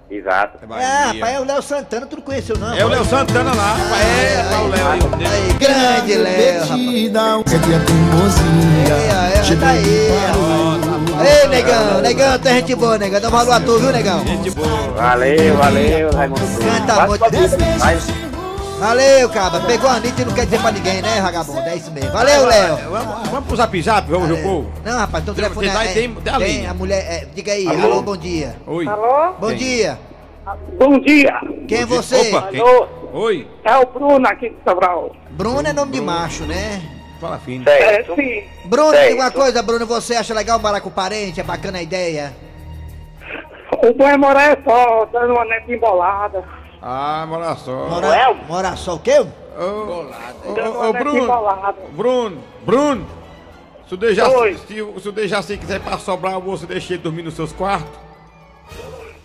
Exato. 0.09 0.57
É, 0.63 0.65
rapaz, 1.05 1.35
é 1.35 1.39
o 1.39 1.43
Léo 1.45 1.61
Santana, 1.61 2.05
tu 2.05 2.15
não 2.17 2.23
conheceu, 2.23 2.57
não? 2.57 2.73
É 2.73 2.83
o 2.85 2.87
Léo 2.87 3.03
Santana 3.05 3.53
lá. 3.53 3.75
É, 4.01 4.49
tá 4.49 4.61
o 4.61 4.67
Léo 4.69 4.87
aí. 4.87 5.53
Grande 5.59 6.15
Léo, 6.15 6.61
rapaz. 6.61 7.53
É 7.53 7.57
dia 7.59 7.79
teimosia. 7.85 8.95
Aí, 8.95 9.55
ó, 9.55 9.59
tá 9.59 9.69
aí, 9.69 10.09
rapaz. 10.27 10.56
Ei, 11.25 11.47
negão, 11.47 12.01
negão, 12.01 12.39
tu 12.39 12.47
é 12.47 12.53
gente 12.55 12.75
boa, 12.75 12.97
negão. 12.97 13.19
Dá 13.19 13.27
um 13.27 13.31
valor 13.31 13.53
a 13.53 13.59
tu, 13.59 13.79
viu, 13.79 13.91
negão? 13.91 14.25
Gente 14.25 14.51
boa. 14.51 14.67
Valeu, 14.95 15.55
valeu, 15.57 16.11
Raimundo. 16.13 16.41
Canta 16.41 17.07
muito. 17.07 17.23
Valeu, 18.79 19.29
cara. 19.29 19.59
Pegou 19.61 19.89
a 19.89 19.93
Anitta 19.93 20.21
e 20.21 20.25
não 20.25 20.33
quer 20.33 20.45
dizer 20.45 20.59
pra 20.61 20.71
ninguém, 20.71 21.01
né, 21.01 21.19
vagabundo? 21.19 21.59
É 21.61 21.75
isso 21.75 21.91
mesmo. 21.91 22.11
Valeu, 22.11 22.45
Léo. 22.45 22.77
Vamos, 22.91 23.29
vamos 23.29 23.45
pro 23.47 23.55
zap 23.57 23.81
zap, 23.81 24.07
vamos, 24.09 24.39
povo. 24.39 24.71
Não, 24.85 24.97
rapaz, 24.99 25.23
então 25.23 25.33
o 25.33 25.35
Tem- 25.35 25.43
telefone 25.45 25.67
tem- 25.71 25.77
é, 25.77 25.93
tem- 25.93 26.13
tem 26.15 26.33
a 26.33 26.37
linha. 26.37 26.71
a 26.71 26.73
mulher, 26.75 26.99
é, 26.99 27.27
diga 27.33 27.53
aí, 27.53 27.67
Alô? 27.67 27.81
alô, 27.93 28.01
bom 28.03 28.15
dia. 28.17 28.55
Oi. 28.67 28.87
Alô? 28.87 29.33
Bom 29.39 29.47
Tem. 29.47 29.57
dia. 29.57 29.99
Bom 30.77 30.99
dia. 30.99 31.33
Quem 31.67 31.79
é 31.79 31.85
você? 31.87 32.29
Opa, 32.29 32.49
quem? 32.51 32.59
Alô? 32.61 32.87
Oi. 33.13 33.47
É 33.63 33.75
o 33.77 33.85
Bruno 33.87 34.27
aqui 34.27 34.49
de 34.49 34.55
Sobral. 34.63 35.11
Bruno 35.31 35.67
é 35.67 35.73
nome 35.73 35.91
de 35.93 36.01
macho, 36.01 36.43
né? 36.45 36.79
Fala 37.19 37.39
fino. 37.39 37.67
É, 37.67 38.03
sim. 38.03 38.43
Bruno, 38.65 38.91
Certo. 38.91 39.09
diga 39.09 39.23
uma 39.23 39.31
coisa, 39.31 39.63
Bruno, 39.63 39.85
você 39.85 40.15
acha 40.15 40.33
legal 40.33 40.59
morar 40.59 40.81
com 40.81 40.89
parente? 40.89 41.39
É 41.39 41.43
bacana 41.43 41.79
a 41.79 41.81
ideia? 41.81 42.33
O 43.83 43.93
bom 43.93 44.07
é 44.07 44.17
morar 44.17 44.51
é 44.51 44.57
só, 44.63 45.05
dando 45.05 45.33
uma 45.33 45.45
neta 45.45 45.71
embolada. 45.71 46.43
Ah, 46.81 47.25
mora 47.27 47.55
só. 47.55 47.87
Morar, 47.89 48.33
morar 48.47 48.77
só 48.77 48.95
o 48.95 48.99
quê? 48.99 49.19
Ô, 49.19 49.25
uma 50.45 50.79
ô, 50.79 50.93
neta 50.93 50.99
Bruno. 51.03 51.27
Bruno. 51.91 52.43
Bruno. 52.63 53.07
Se 53.87 53.93
o 53.93 53.97
Dejaci, 53.97 54.57
se, 54.67 55.01
se 55.01 55.09
o 55.09 55.11
Dejaci 55.11 55.57
quiser 55.57 55.79
pra 55.79 55.97
sobrar, 55.97 56.39
você 56.39 56.65
deixa 56.65 56.93
ele 56.93 57.01
dormir 57.01 57.23
nos 57.23 57.35
seus 57.35 57.53
quartos? 57.53 57.97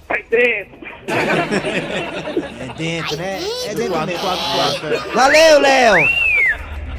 Aí 0.09 0.23
dentro. 0.31 0.79
É 1.09 2.75
dentro, 2.75 3.17
né? 3.17 3.39
É 3.67 3.75
dentro 3.75 4.07
mesmo. 4.07 4.29
é. 4.29 5.15
Valeu, 5.15 5.61
Léo. 5.61 6.22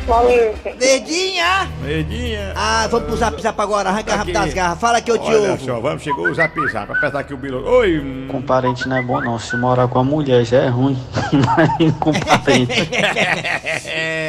Valeu. 0.07 0.53
Verdinha. 0.77 1.69
Medinha. 1.81 2.53
Ah, 2.55 2.88
vamos 2.91 3.07
pro 3.07 3.17
zap 3.17 3.41
zap 3.41 3.60
agora. 3.62 3.89
Arranca 3.89 4.15
rápido 4.15 4.36
Aqui. 4.38 4.45
das 4.45 4.53
garras. 4.53 4.79
Fala 4.79 5.01
que 5.01 5.10
eu 5.10 5.17
te 5.17 5.27
Olha 5.27 5.51
ouvo. 5.51 5.65
só, 5.65 5.79
vamos, 5.79 6.03
chegou 6.03 6.27
o 6.27 6.33
zap 6.36 6.53
zap. 6.72 6.91
Apertar 6.91 7.19
aqui 7.19 7.33
o 7.33 7.38
biloto. 7.38 7.67
Oi. 7.69 8.00
hum. 8.00 8.27
Com 8.27 8.41
parente 8.41 8.88
não 8.88 8.98
é 8.98 9.01
bom 9.01 9.22
não. 9.22 9.39
Se 9.39 9.55
morar 9.55 9.88
com 9.88 10.00
a 10.00 10.03
mulher 10.03 10.43
já 10.45 10.57
é 10.63 10.67
ruim. 10.67 10.98
Imagina 11.31 11.95
com 12.00 12.12
parente. 12.12 12.89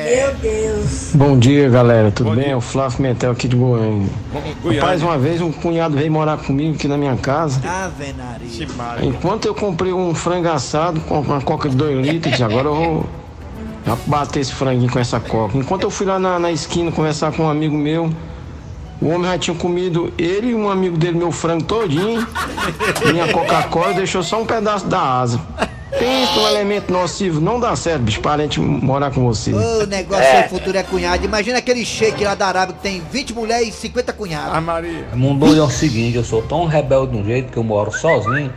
Meu 0.05 0.35
Deus. 0.37 1.11
Bom 1.15 1.39
dia, 1.39 1.69
galera. 1.69 2.11
Tudo 2.11 2.31
Bom 2.31 2.37
bem? 2.37 2.45
dia. 2.45 2.53
É 2.53 2.57
o 2.57 2.61
Flávio 2.61 3.03
Mentel 3.03 3.33
aqui 3.33 3.49
de 3.49 3.57
Goiânia. 3.57 4.09
Rapaz, 4.75 5.03
uma 5.03 5.19
vez 5.19 5.41
um 5.41 5.51
cunhado 5.51 5.97
veio 5.97 6.11
morar 6.13 6.37
comigo 6.39 6.75
aqui 6.77 6.87
na 6.87 6.97
minha 6.97 7.17
casa. 7.17 7.61
Ave 7.69 8.13
Maria. 8.13 8.47
Ixi, 8.47 8.67
Maria. 8.77 9.05
Enquanto 9.09 9.47
eu 9.47 9.55
comprei 9.55 9.93
um 9.93 10.15
frango 10.15 10.49
assado 10.49 11.01
com 11.01 11.21
uma 11.21 11.41
coca 11.41 11.69
de 11.69 11.77
2 11.77 12.07
litros, 12.07 12.41
agora 12.41 12.69
eu 12.69 12.75
vou 12.75 13.07
já 13.87 13.97
bater 14.07 14.41
esse 14.41 14.53
franguinho 14.53 14.91
com 14.91 14.99
essa 14.99 15.21
coca. 15.21 15.57
Enquanto 15.57 15.83
eu 15.83 15.91
fui 15.91 16.07
lá 16.07 16.19
na, 16.19 16.39
na 16.39 16.51
esquina 16.51 16.91
conversar 16.91 17.33
com 17.33 17.45
um 17.45 17.51
amigo 17.51 17.77
meu, 17.77 18.11
o 19.01 19.09
homem 19.09 19.31
já 19.31 19.39
tinha 19.39 19.57
comido 19.57 20.13
ele 20.17 20.49
e 20.49 20.55
um 20.55 20.71
amigo 20.71 20.97
dele, 20.97 21.19
meu 21.19 21.31
frango 21.31 21.65
todinho, 21.65 22.27
minha 23.13 23.33
Coca-Cola, 23.33 23.93
deixou 23.93 24.23
só 24.23 24.41
um 24.41 24.47
pedaço 24.47 24.87
da 24.87 25.01
asa. 25.01 25.41
Pensa 25.99 26.41
um 26.41 26.49
elemento 26.49 26.93
nocivo, 26.93 27.41
não 27.41 27.61
dá 27.61 27.77
certo, 27.77 28.03
bicho, 28.03 28.21
parente 28.21 28.59
morar 28.59 29.13
com 29.13 29.23
você. 29.25 29.53
O 29.53 29.87
negócio 29.87 30.25
é. 30.25 30.49
futuro 30.49 30.77
é 30.77 30.83
cunhado. 30.83 31.25
Imagina 31.25 31.59
aquele 31.59 31.85
shake 31.85 32.25
lá 32.25 32.35
da 32.35 32.47
Arábia 32.47 32.75
que 32.75 32.83
tem 32.83 33.03
20 33.13 33.33
mulheres 33.33 33.69
e 33.69 33.73
50 33.73 34.13
cunhados. 34.13 34.57
Ah, 34.57 34.61
Maria. 34.61 35.07
Mundo 35.15 35.47
é 35.57 35.63
o 35.63 35.71
seguinte, 35.71 36.17
eu 36.17 36.25
sou 36.25 36.43
tão 36.43 36.67
rebelde 36.67 37.13
de 37.13 37.19
um 37.19 37.25
jeito 37.25 37.53
que 37.53 37.57
eu 37.57 37.63
moro 37.63 37.93
sozinho, 37.93 38.53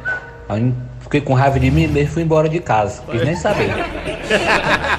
aí 0.50 0.74
fiquei 1.02 1.22
com 1.22 1.34
raiva 1.34 1.60
de 1.60 1.70
mim 1.70 1.88
mesmo 1.88 1.98
e 2.00 2.08
fui 2.08 2.24
embora 2.24 2.50
de 2.50 2.60
casa. 2.60 3.04
Quis 3.12 3.24
nem 3.24 3.36
saber. 3.36 3.70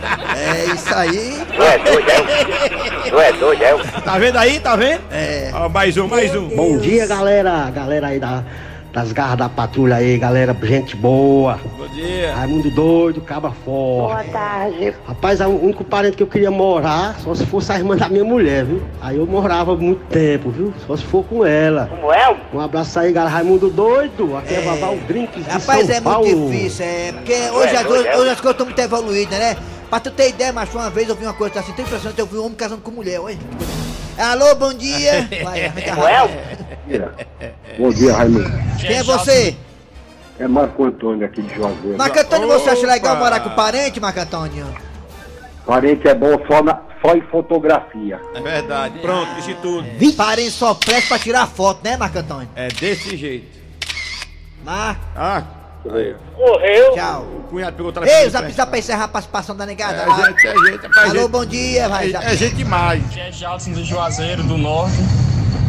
É 0.49 0.65
isso 0.75 0.95
aí. 0.95 1.43
Tu 1.55 1.63
é 1.63 1.79
doido, 1.79 2.11
é? 2.11 3.09
Tu 3.11 3.21
é 3.21 3.33
doido, 3.33 3.63
é? 3.63 4.01
Tá 4.01 4.19
vendo 4.19 4.37
aí? 4.39 4.61
Tá 4.61 4.77
vendo? 4.77 5.01
É. 5.11 5.51
Ó, 5.55 5.69
mais 5.69 5.97
um, 5.97 6.07
mais 6.09 6.35
um. 6.35 6.49
Bom 6.49 6.79
dia, 6.79 7.07
galera. 7.07 7.71
Galera 7.71 8.07
aí 8.09 8.19
da, 8.19 8.43
das 8.93 9.13
garras 9.13 9.37
da 9.39 9.49
patrulha 9.49 9.97
aí, 9.97 10.17
galera. 10.17 10.57
Gente 10.63 10.97
boa. 10.97 11.59
Bom 11.77 11.87
dia. 11.89 12.35
Raimundo 12.35 12.71
doido, 12.71 13.21
caba 13.21 13.53
Boa 13.65 14.09
forte. 14.17 14.31
tarde. 14.31 14.95
Rapaz, 15.07 15.41
o 15.41 15.49
único 15.49 15.85
parente 15.85 16.17
que 16.17 16.23
eu 16.23 16.27
queria 16.27 16.51
morar, 16.51 17.17
só 17.21 17.35
se 17.35 17.45
fosse 17.45 17.71
a 17.73 17.77
irmã 17.77 17.97
da 17.97 18.09
minha 18.09 18.25
mulher, 18.25 18.65
viu? 18.65 18.83
Aí 19.03 19.17
eu 19.17 19.27
morava 19.27 19.77
muito 19.77 20.05
tempo, 20.07 20.51
viu? 20.51 20.73
Só 20.87 20.97
se 20.97 21.05
for 21.05 21.25
com 21.25 21.45
ela. 21.45 21.87
Como 21.91 22.13
é? 22.13 22.35
Um 22.55 22.61
abraço 22.61 22.99
aí, 22.99 23.13
galera. 23.13 23.35
Raimundo 23.35 23.69
doido. 23.69 24.37
Aqui 24.37 24.55
é, 24.55 24.63
Babal 24.63 24.97
Drinks 25.07 25.45
de 25.45 25.51
Rapaz, 25.51 25.87
São 25.87 25.97
é 25.97 26.01
Paulo. 26.01 26.27
muito 26.27 26.53
difícil, 26.53 26.85
é. 26.87 27.13
Porque 27.13 27.33
hoje, 27.53 27.77
as, 27.77 27.87
hoje, 27.87 28.09
hoje 28.17 28.31
as 28.31 28.41
coisas 28.41 28.51
estão 28.53 28.67
muito 28.67 28.79
evoluídas, 28.81 29.39
né? 29.39 29.57
Pra 29.89 29.99
tu 30.01 30.11
ter 30.11 30.29
ideia, 30.31 30.53
mas 30.53 30.73
uma 30.75 30.91
vez 30.91 31.09
eu 31.09 31.15
vi 31.17 31.25
uma 31.25 31.33
coisa 31.33 31.61
assim, 31.61 31.73
tem 31.73 31.85
impressão 31.85 32.13
que 32.13 32.21
eu 32.21 32.27
vi 32.27 32.37
um 32.37 32.45
homem 32.45 32.57
casando 32.57 32.83
com 32.83 32.91
mulher, 32.91 33.21
olha. 33.21 33.39
Alô, 34.19 34.55
bom 34.55 34.75
dia. 34.75 35.29
Vai, 35.43 35.61
é? 35.61 35.73
Bom 37.79 37.91
dia, 37.91 38.15
Raimundo. 38.15 38.51
Quem 38.81 38.97
é 38.97 39.03
você? 39.03 39.57
É 40.39 40.47
Marco 40.47 40.85
Antônio 40.85 41.25
aqui 41.27 41.41
de 41.43 41.55
Juazeiro. 41.55 41.97
Marco 41.97 42.19
Antônio, 42.19 42.49
você 42.49 42.71
acha 42.71 42.87
legal 42.87 43.17
morar 43.17 43.41
com 43.41 43.51
parente, 43.51 43.99
Marco 43.99 44.21
Antônio? 44.21 44.67
Parente 45.67 46.07
é 46.07 46.15
bom 46.15 46.39
só, 46.47 46.63
na, 46.63 46.81
só 47.03 47.15
em 47.15 47.23
fotografia. 47.23 48.21
É 48.35 48.41
verdade. 48.41 48.99
Pronto, 49.01 49.35
disse 49.37 49.55
tudo. 49.55 49.87
Parente 50.17 50.51
só 50.51 50.75
presta 50.75 51.09
pra 51.09 51.19
tirar 51.19 51.47
foto, 51.47 51.81
né, 51.83 51.97
Marco 51.97 52.19
Antônio? 52.19 52.49
É 52.55 52.69
desse 52.69 53.17
jeito. 53.17 53.59
Lá, 54.65 54.97
Ah, 55.17 55.43
aí. 55.97 56.15
Morreu. 56.37 56.95
tchau. 56.95 57.23
O 57.23 57.43
cunhado 57.51 57.77
pegou 57.77 57.91
o 57.91 57.93
telefone. 57.95 58.19
Ei, 58.21 58.27
o 58.27 58.31
zap 58.31 58.53
zap 58.53 58.69
pra 58.71 58.79
encerrar 58.79 59.05
a 59.05 59.09
participação 59.09 59.57
da 59.57 59.65
negada. 59.65 60.03
É 60.03 60.07
lá. 60.07 60.27
gente, 60.27 60.47
é 60.47 60.53
gente. 60.53 60.99
Alô, 60.99 61.15
gente- 61.21 61.29
bom 61.31 61.45
dia, 61.47 61.89
vai, 61.89 62.13
É, 62.13 62.33
é 62.33 62.37
gente 62.37 62.57
demais. 62.57 63.03
É 63.17 63.31
Jadson 63.33 63.73
do 63.73 63.85
Juazeiro, 63.85 64.43
do 64.43 64.59
Norte. 64.59 64.97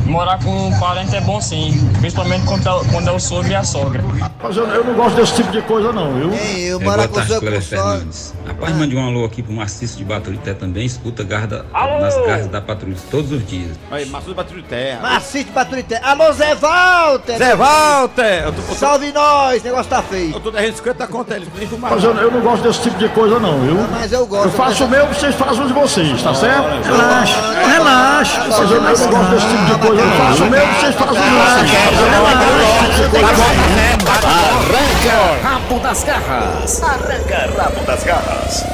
Morar 0.09 0.39
com 0.43 0.49
um 0.49 0.79
parente 0.79 1.15
é 1.15 1.21
bom 1.21 1.39
sim, 1.39 1.87
principalmente 1.99 2.43
quando 2.45 2.67
é, 2.67 2.91
quando 2.91 3.07
é 3.07 3.11
o 3.11 3.19
sogro 3.19 3.51
e 3.51 3.55
a 3.55 3.63
sogra. 3.63 4.03
Mas 4.41 4.57
eu, 4.57 4.65
eu 4.67 4.83
não 4.83 4.93
gosto 4.95 5.15
desse 5.15 5.35
tipo 5.35 5.51
de 5.51 5.61
coisa, 5.61 5.91
não, 5.91 6.13
viu? 6.13 6.33
Ei, 6.33 6.63
eu 6.71 6.81
É, 6.81 6.83
morar 6.83 7.07
com 7.07 7.19
o 7.19 7.23
só. 7.23 7.39
Fernandes. 7.39 8.33
Rapaz, 8.47 8.75
mande 8.75 8.95
um 8.95 9.05
alô 9.05 9.23
aqui 9.25 9.43
pro 9.43 9.53
Maciço 9.53 9.97
de 9.97 10.03
Baturité 10.03 10.53
também, 10.55 10.85
escuta 10.85 11.23
garda, 11.23 11.63
nas 11.71 12.15
garras 12.25 12.47
da 12.47 12.59
patrulha 12.59 12.95
todos 13.11 13.31
os 13.31 13.45
dias. 13.45 13.77
Aí, 13.91 14.05
Batulho 14.05 14.61
de 14.61 14.67
Terra. 14.67 14.99
Macite 15.01 15.51
Baturité. 15.51 15.99
Alô, 16.03 16.31
Zé 16.33 16.55
Walter. 16.55 17.37
Zé 17.37 17.55
Walter! 17.55 18.43
Eu 18.45 18.53
tô, 18.53 18.61
eu 18.61 18.67
tô, 18.67 18.73
Salve 18.75 19.11
nós, 19.11 19.61
o 19.61 19.65
negócio 19.65 19.89
tá 19.89 20.01
feio. 20.01 20.33
eu 20.33 20.39
tô 20.39 20.49
devendo 20.49 20.75
50 20.75 21.07
contas, 21.07 21.35
eles 21.37 21.49
nem 21.55 21.67
fumar. 21.67 21.91
Mas 21.91 22.03
eu, 22.03 22.15
eu 22.15 22.31
não 22.31 22.41
gosto 22.41 22.63
desse 22.63 22.81
tipo 22.81 22.97
de 22.97 23.09
coisa, 23.09 23.39
não, 23.39 23.59
viu? 23.59 23.75
Mas 23.91 24.11
eu 24.11 24.25
gosto. 24.25 24.45
Eu 24.45 24.51
faço 24.51 24.85
o 24.85 24.89
meu, 24.89 25.05
vocês 25.07 25.35
fazem 25.35 25.63
o 25.63 25.67
de 25.67 25.73
vocês, 25.73 26.21
tá 26.23 26.33
certo? 26.33 26.67
Relaxa, 26.83 27.67
relaxa. 27.67 28.18
Mas 28.59 28.71
eu, 28.71 28.81
não 28.81 28.89
gosto 28.91 29.29
desse 29.31 29.47
tipo 29.47 29.65
de 29.65 29.75
coisa, 29.87 30.03
não. 30.03 30.11
Eu 30.11 30.17
faço 30.17 30.43
o 30.43 30.49
meu, 30.49 30.67
vocês 30.67 30.95
fazem 30.95 31.13
o 31.13 31.15
de 31.15 31.21
vocês. 31.29 31.71
Arranca 34.25 35.39
rabo 35.41 35.79
das 35.79 36.03
garras. 36.03 36.83
Arranca 36.83 37.49
rabo 37.57 37.85
das 37.85 38.03
garras. 38.03 38.65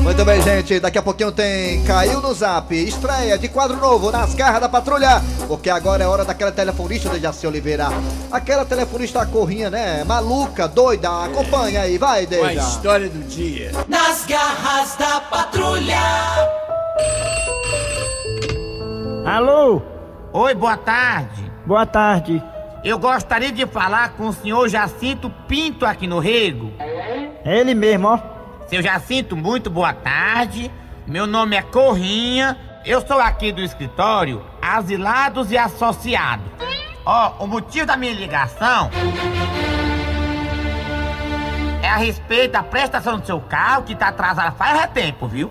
Muito 0.00 0.24
bem, 0.24 0.42
gente. 0.42 0.80
Daqui 0.80 0.98
a 0.98 1.02
pouquinho 1.02 1.30
tem 1.30 1.84
Caiu 1.84 2.20
no 2.20 2.34
Zap. 2.34 2.74
Estreia 2.74 3.38
de 3.38 3.46
quadro 3.46 3.76
novo 3.76 4.10
nas 4.10 4.34
garras 4.34 4.60
da 4.60 4.68
patrulha. 4.68 5.22
Porque 5.46 5.70
agora 5.70 6.02
é 6.02 6.06
hora 6.08 6.24
daquela 6.24 6.50
telefonista 6.50 7.08
de 7.08 7.20
Jaci 7.20 7.46
Oliveira. 7.46 7.86
Aquela 8.32 8.64
telefonista 8.64 9.24
corrinha, 9.24 9.70
né? 9.70 10.02
Maluca, 10.02 10.66
doida. 10.66 11.26
Acompanha 11.26 11.82
aí, 11.82 11.98
vai, 11.98 12.26
Com 12.26 12.44
a 12.44 12.48
Deja. 12.48 12.62
história 12.62 13.08
do 13.08 13.22
dia. 13.28 13.70
Nas 13.88 14.24
garras 14.26 14.96
da 14.98 15.20
patrulha. 15.20 16.00
Alô? 19.24 19.80
Oi, 20.32 20.54
boa 20.54 20.76
tarde. 20.76 21.50
Boa 21.64 21.86
tarde. 21.86 22.42
Eu 22.82 22.98
gostaria 22.98 23.52
de 23.52 23.64
falar 23.66 24.10
com 24.14 24.26
o 24.26 24.32
senhor 24.32 24.68
Jacinto 24.68 25.30
Pinto 25.46 25.86
aqui 25.86 26.08
no 26.08 26.18
Rego. 26.18 26.72
É 26.78 27.60
ele 27.60 27.72
mesmo, 27.74 28.08
ó. 28.08 28.18
Seu 28.66 28.82
Jacinto, 28.82 29.36
muito 29.36 29.70
boa 29.70 29.92
tarde. 29.92 30.70
Meu 31.06 31.26
nome 31.26 31.54
é 31.54 31.62
Corrinha. 31.62 32.58
Eu 32.84 33.00
sou 33.06 33.20
aqui 33.20 33.52
do 33.52 33.60
escritório 33.60 34.42
Asilados 34.60 35.52
e 35.52 35.56
Associados. 35.56 36.46
Ó, 37.06 37.44
o 37.44 37.46
motivo 37.46 37.86
da 37.86 37.96
minha 37.96 38.12
ligação 38.12 38.90
é 41.80 41.88
a 41.88 41.96
respeito 41.96 42.52
da 42.52 42.62
prestação 42.62 43.18
do 43.18 43.26
seu 43.26 43.40
carro 43.40 43.84
que 43.84 43.94
tá 43.94 44.08
atrasada 44.08 44.50
faz 44.52 44.86
tempo, 44.92 45.28
viu? 45.28 45.50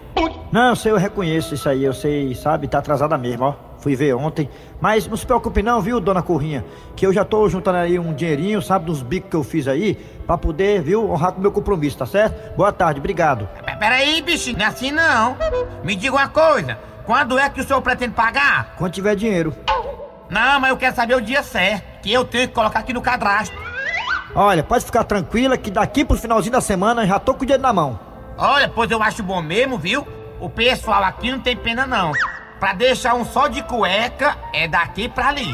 Não, 0.51 0.75
sei, 0.75 0.91
eu 0.91 0.97
reconheço 0.97 1.53
isso 1.53 1.69
aí, 1.69 1.83
eu 1.83 1.93
sei, 1.93 2.35
sabe, 2.35 2.67
tá 2.67 2.79
atrasada 2.79 3.17
mesmo, 3.17 3.45
ó. 3.45 3.70
Fui 3.81 3.95
ver 3.95 4.13
ontem. 4.13 4.47
Mas 4.79 5.07
não 5.07 5.17
se 5.17 5.25
preocupe 5.25 5.61
não, 5.63 5.81
viu, 5.81 5.99
dona 5.99 6.21
Corrinha? 6.21 6.63
Que 6.95 7.05
eu 7.05 7.11
já 7.11 7.25
tô 7.25 7.49
juntando 7.49 7.79
aí 7.79 7.97
um 7.97 8.13
dinheirinho, 8.13 8.61
sabe, 8.61 8.85
dos 8.85 9.01
bicos 9.01 9.29
que 9.29 9.35
eu 9.35 9.43
fiz 9.43 9.67
aí, 9.67 9.95
pra 10.25 10.37
poder, 10.37 10.81
viu, 10.81 11.11
honrar 11.11 11.31
com 11.31 11.39
o 11.39 11.41
meu 11.41 11.51
compromisso, 11.51 11.97
tá 11.97 12.05
certo? 12.05 12.55
Boa 12.55 12.71
tarde, 12.71 12.99
obrigado. 12.99 13.49
Peraí, 13.79 14.21
bichinho, 14.21 14.57
não 14.57 14.65
é 14.65 14.67
assim 14.67 14.91
não. 14.91 15.35
Me 15.83 15.95
diga 15.95 16.15
uma 16.15 16.29
coisa. 16.29 16.77
Quando 17.05 17.39
é 17.39 17.49
que 17.49 17.59
o 17.59 17.63
senhor 17.63 17.81
pretende 17.81 18.13
pagar? 18.13 18.75
Quando 18.77 18.93
tiver 18.93 19.15
dinheiro. 19.15 19.53
Não, 20.29 20.59
mas 20.59 20.69
eu 20.69 20.77
quero 20.77 20.95
saber 20.95 21.15
o 21.15 21.21
dia 21.21 21.41
certo, 21.41 22.01
que 22.03 22.13
eu 22.13 22.23
tenho 22.23 22.47
que 22.47 22.53
colocar 22.53 22.79
aqui 22.79 22.93
no 22.93 23.01
cadastro. 23.01 23.59
Olha, 24.35 24.63
pode 24.63 24.85
ficar 24.85 25.03
tranquila 25.03 25.57
que 25.57 25.71
daqui 25.71 26.05
pro 26.05 26.15
finalzinho 26.15 26.53
da 26.53 26.61
semana 26.61 27.03
eu 27.03 27.07
já 27.07 27.19
tô 27.19 27.33
com 27.33 27.41
o 27.41 27.45
dinheiro 27.45 27.63
na 27.63 27.73
mão. 27.73 27.99
Olha, 28.37 28.69
pois 28.69 28.89
eu 28.89 29.01
acho 29.01 29.23
bom 29.23 29.41
mesmo, 29.41 29.77
viu? 29.77 30.07
O 30.39 30.49
pessoal 30.49 31.03
aqui 31.03 31.31
não 31.31 31.39
tem 31.39 31.57
pena 31.57 31.85
não. 31.85 32.11
Pra 32.61 32.73
deixar 32.73 33.15
um 33.15 33.25
só 33.25 33.47
de 33.47 33.61
cueca, 33.63 34.37
é 34.53 34.67
daqui 34.67 35.09
pra 35.09 35.29
ali. 35.29 35.53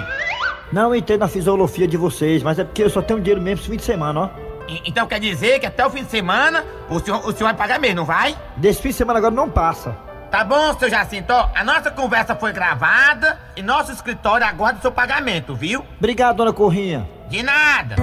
Não 0.74 0.94
entendo 0.94 1.24
a 1.24 1.28
fisiologia 1.30 1.88
de 1.88 1.96
vocês, 1.96 2.44
mas 2.44 2.60
é 2.60 2.66
porque 2.66 2.84
eu 2.84 2.90
só 2.90 3.02
tenho 3.02 3.22
dinheiro 3.22 3.42
mesmo 3.42 3.62
esse 3.62 3.70
fim 3.72 3.78
de 3.78 3.84
semana, 3.84 4.20
ó. 4.20 4.30
E- 4.68 4.82
então 4.86 5.08
quer 5.08 5.18
dizer 5.22 5.60
que 5.62 5.66
até 5.66 5.88
o 5.88 5.90
fim 5.90 6.04
de 6.04 6.12
semana 6.12 6.66
o 6.90 7.00
senhor, 7.00 7.20
o 7.26 7.32
senhor 7.32 7.46
vai 7.46 7.54
pagar 7.54 7.80
mesmo, 7.80 7.96
não 7.96 8.06
vai? 8.06 8.38
Desse 8.58 8.82
fim 8.82 8.90
de 8.90 8.96
semana 8.96 9.20
agora 9.20 9.34
não 9.34 9.50
passa. 9.50 9.96
Tá 10.30 10.44
bom, 10.44 10.78
seu 10.78 10.90
Jacinto. 10.90 11.32
Ó, 11.32 11.48
A 11.56 11.64
nossa 11.64 11.90
conversa 11.90 12.36
foi 12.36 12.52
gravada 12.52 13.40
e 13.56 13.62
nosso 13.64 13.94
escritório 13.94 14.46
aguarda 14.46 14.80
o 14.80 14.82
seu 14.82 14.92
pagamento, 14.92 15.56
viu? 15.56 15.86
Obrigado, 15.98 16.36
dona 16.36 16.52
Corrinha. 16.52 17.08
De 17.30 17.42
nada. 17.42 17.96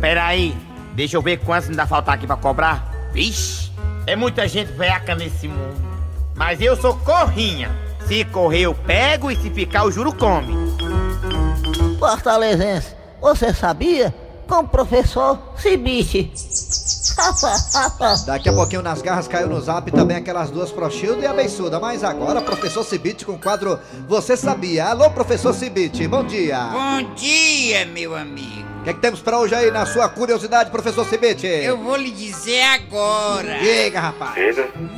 Peraí, 0.00 0.56
deixa 0.94 1.16
eu 1.16 1.22
ver 1.22 1.36
quantos 1.38 1.70
ainda 1.70 1.86
faltar 1.86 2.16
aqui 2.16 2.26
pra 2.26 2.34
cobrar. 2.36 2.90
Vixe, 3.12 3.70
é 4.04 4.16
muita 4.16 4.48
gente 4.48 4.72
veaca 4.72 5.14
nesse 5.14 5.46
mundo. 5.46 5.91
Mas 6.34 6.60
eu 6.60 6.76
sou 6.76 6.96
corrinha. 6.98 7.70
Se 8.06 8.24
correr 8.24 8.62
eu 8.62 8.74
pego 8.74 9.30
e 9.30 9.36
se 9.36 9.50
ficar 9.50 9.84
o 9.84 9.92
juro 9.92 10.12
come. 10.12 10.54
Fortalezense, 11.98 12.94
você 13.20 13.54
sabia? 13.54 14.14
Com 14.52 14.58
o 14.58 14.68
professor 14.68 15.38
Cibite. 15.56 16.30
Daqui 18.26 18.50
a 18.50 18.52
pouquinho 18.52 18.82
nas 18.82 19.00
garras 19.00 19.26
caiu 19.26 19.48
no 19.48 19.58
zap 19.58 19.90
também 19.90 20.18
aquelas 20.18 20.50
duas 20.50 20.70
Prochilda 20.70 21.22
e 21.22 21.26
a 21.26 21.32
Beiçuda. 21.32 21.80
Mas 21.80 22.04
agora, 22.04 22.42
professor 22.42 22.84
Cibite 22.84 23.24
com 23.24 23.32
o 23.32 23.38
quadro 23.38 23.80
Você 24.06 24.36
Sabia? 24.36 24.88
Alô, 24.88 25.10
professor 25.10 25.54
Cibite, 25.54 26.06
bom 26.06 26.22
dia. 26.22 26.64
Bom 26.66 27.14
dia, 27.14 27.86
meu 27.86 28.14
amigo. 28.14 28.68
O 28.80 28.84
que, 28.84 28.90
é 28.90 28.92
que 28.92 29.00
temos 29.00 29.22
pra 29.22 29.38
hoje 29.38 29.54
aí 29.54 29.70
na 29.70 29.86
sua 29.86 30.06
curiosidade, 30.10 30.70
professor 30.70 31.06
Cibite? 31.06 31.46
Eu 31.46 31.78
vou 31.78 31.96
lhe 31.96 32.10
dizer 32.10 32.60
agora. 32.62 33.58
Diga, 33.58 34.00
rapaz. 34.00 34.34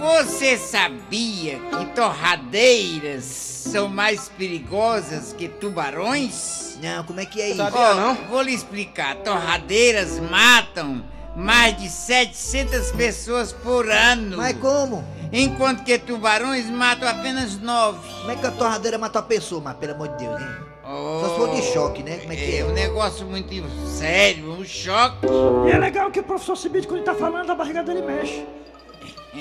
Você 0.00 0.58
sabia 0.58 1.60
que 1.60 1.86
torradeiras 1.94 3.53
são 3.64 3.88
mais 3.88 4.28
perigosas 4.28 5.32
que 5.32 5.48
tubarões? 5.48 6.78
Não, 6.82 7.02
como 7.04 7.20
é 7.20 7.24
que 7.26 7.40
é 7.40 7.50
isso? 7.50 7.62
Ó, 7.62 8.14
Vou 8.28 8.42
lhe 8.42 8.52
explicar. 8.52 9.16
Torradeiras 9.16 10.20
matam 10.20 11.02
mais 11.34 11.76
de 11.76 11.88
700 11.88 12.92
pessoas 12.92 13.52
por 13.52 13.90
ano. 13.90 14.36
Mas 14.36 14.56
como? 14.58 15.04
Enquanto 15.32 15.82
que 15.82 15.98
tubarões 15.98 16.68
matam 16.70 17.08
apenas 17.08 17.58
9. 17.58 17.98
Como 18.20 18.30
é 18.30 18.36
que 18.36 18.46
a 18.46 18.50
torradeira 18.50 18.98
mata 18.98 19.18
a 19.18 19.22
pessoa, 19.22 19.60
mas 19.60 19.76
pelo 19.76 19.94
amor 19.94 20.08
de 20.08 20.24
Deus, 20.24 20.40
hein? 20.40 20.46
Só 20.84 21.28
se 21.30 21.36
for 21.36 21.50
de 21.54 21.62
choque, 21.62 22.02
né? 22.02 22.18
Como 22.18 22.32
é 22.34 22.36
que 22.36 22.42
é? 22.42 22.58
É 22.58 22.64
um 22.66 22.72
negócio 22.74 23.26
muito 23.26 23.50
sério, 23.88 24.52
um 24.52 24.64
choque. 24.64 25.26
E 25.66 25.70
é 25.70 25.78
legal 25.78 26.10
que 26.10 26.20
o 26.20 26.22
professor 26.22 26.56
Cibite, 26.56 26.86
quando 26.86 26.98
ele 26.98 27.06
tá 27.06 27.14
falando, 27.14 27.50
a 27.50 27.54
barriga 27.54 27.82
dele 27.82 28.02
mexe. 28.02 28.46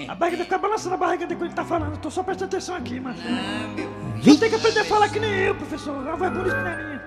A 0.07 0.15
barriga 0.15 0.43
fica 0.43 0.57
balançando 0.57 0.95
a 0.95 0.97
barriga 0.97 1.27
dele 1.27 1.35
quando 1.39 1.49
ele 1.49 1.55
tá 1.55 1.65
falando. 1.65 1.97
Tô 1.97 2.09
só 2.09 2.23
prestando 2.23 2.55
atenção 2.55 2.75
aqui, 2.75 2.99
mano. 2.99 3.17
Você 4.21 4.37
tem 4.37 4.49
que 4.49 4.55
aprender 4.55 4.81
a 4.81 4.85
falar 4.85 5.09
que 5.09 5.19
nem 5.19 5.31
eu, 5.31 5.55
professor. 5.55 6.07
A 6.07 6.15
voz 6.15 6.31
bonita 6.31 6.61
não 6.61 6.67
é 6.67 6.83
minha. 6.83 7.01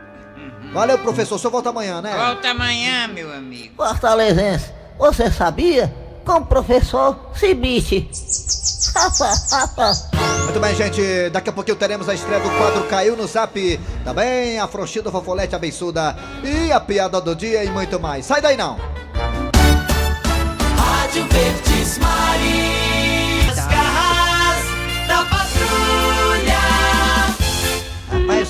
Valeu, 0.73 0.99
professor. 0.99 1.37
O 1.37 1.39
senhor 1.39 1.51
volta 1.51 1.71
amanhã, 1.71 2.03
né? 2.03 2.15
Volta 2.15 2.51
amanhã, 2.51 3.09
meu 3.09 3.33
amigo. 3.33 3.75
Fortalezense, 3.77 4.71
você 4.99 5.31
sabia? 5.31 5.95
Com 6.25 6.39
o 6.39 6.47
professor 6.47 7.31
Cibite. 7.35 8.11
Muito 10.45 10.61
bem, 10.61 10.75
gente. 10.75 11.31
Daqui 11.31 11.51
a 11.51 11.53
pouquinho 11.53 11.77
teremos 11.77 12.09
a 12.09 12.15
estreia 12.15 12.41
do 12.41 12.51
quadro 12.51 12.85
Caiu 12.85 13.17
no 13.17 13.27
Zap. 13.27 13.81
Também 14.05 14.59
a 14.59 14.67
Frouxida, 14.67 15.11
Fofolete, 15.11 15.55
a 15.55 15.59
Beiçuda 15.59 16.17
e 16.43 16.73
a 16.73 16.81
piada 16.81 17.21
do 17.21 17.35
dia 17.35 17.63
e 17.63 17.71
muito 17.71 18.01
mais. 18.01 18.27
Sai 18.27 18.41
daí 18.41 18.57
não. 18.57 18.77
Rádio 20.77 21.27
Verde. 21.29 21.76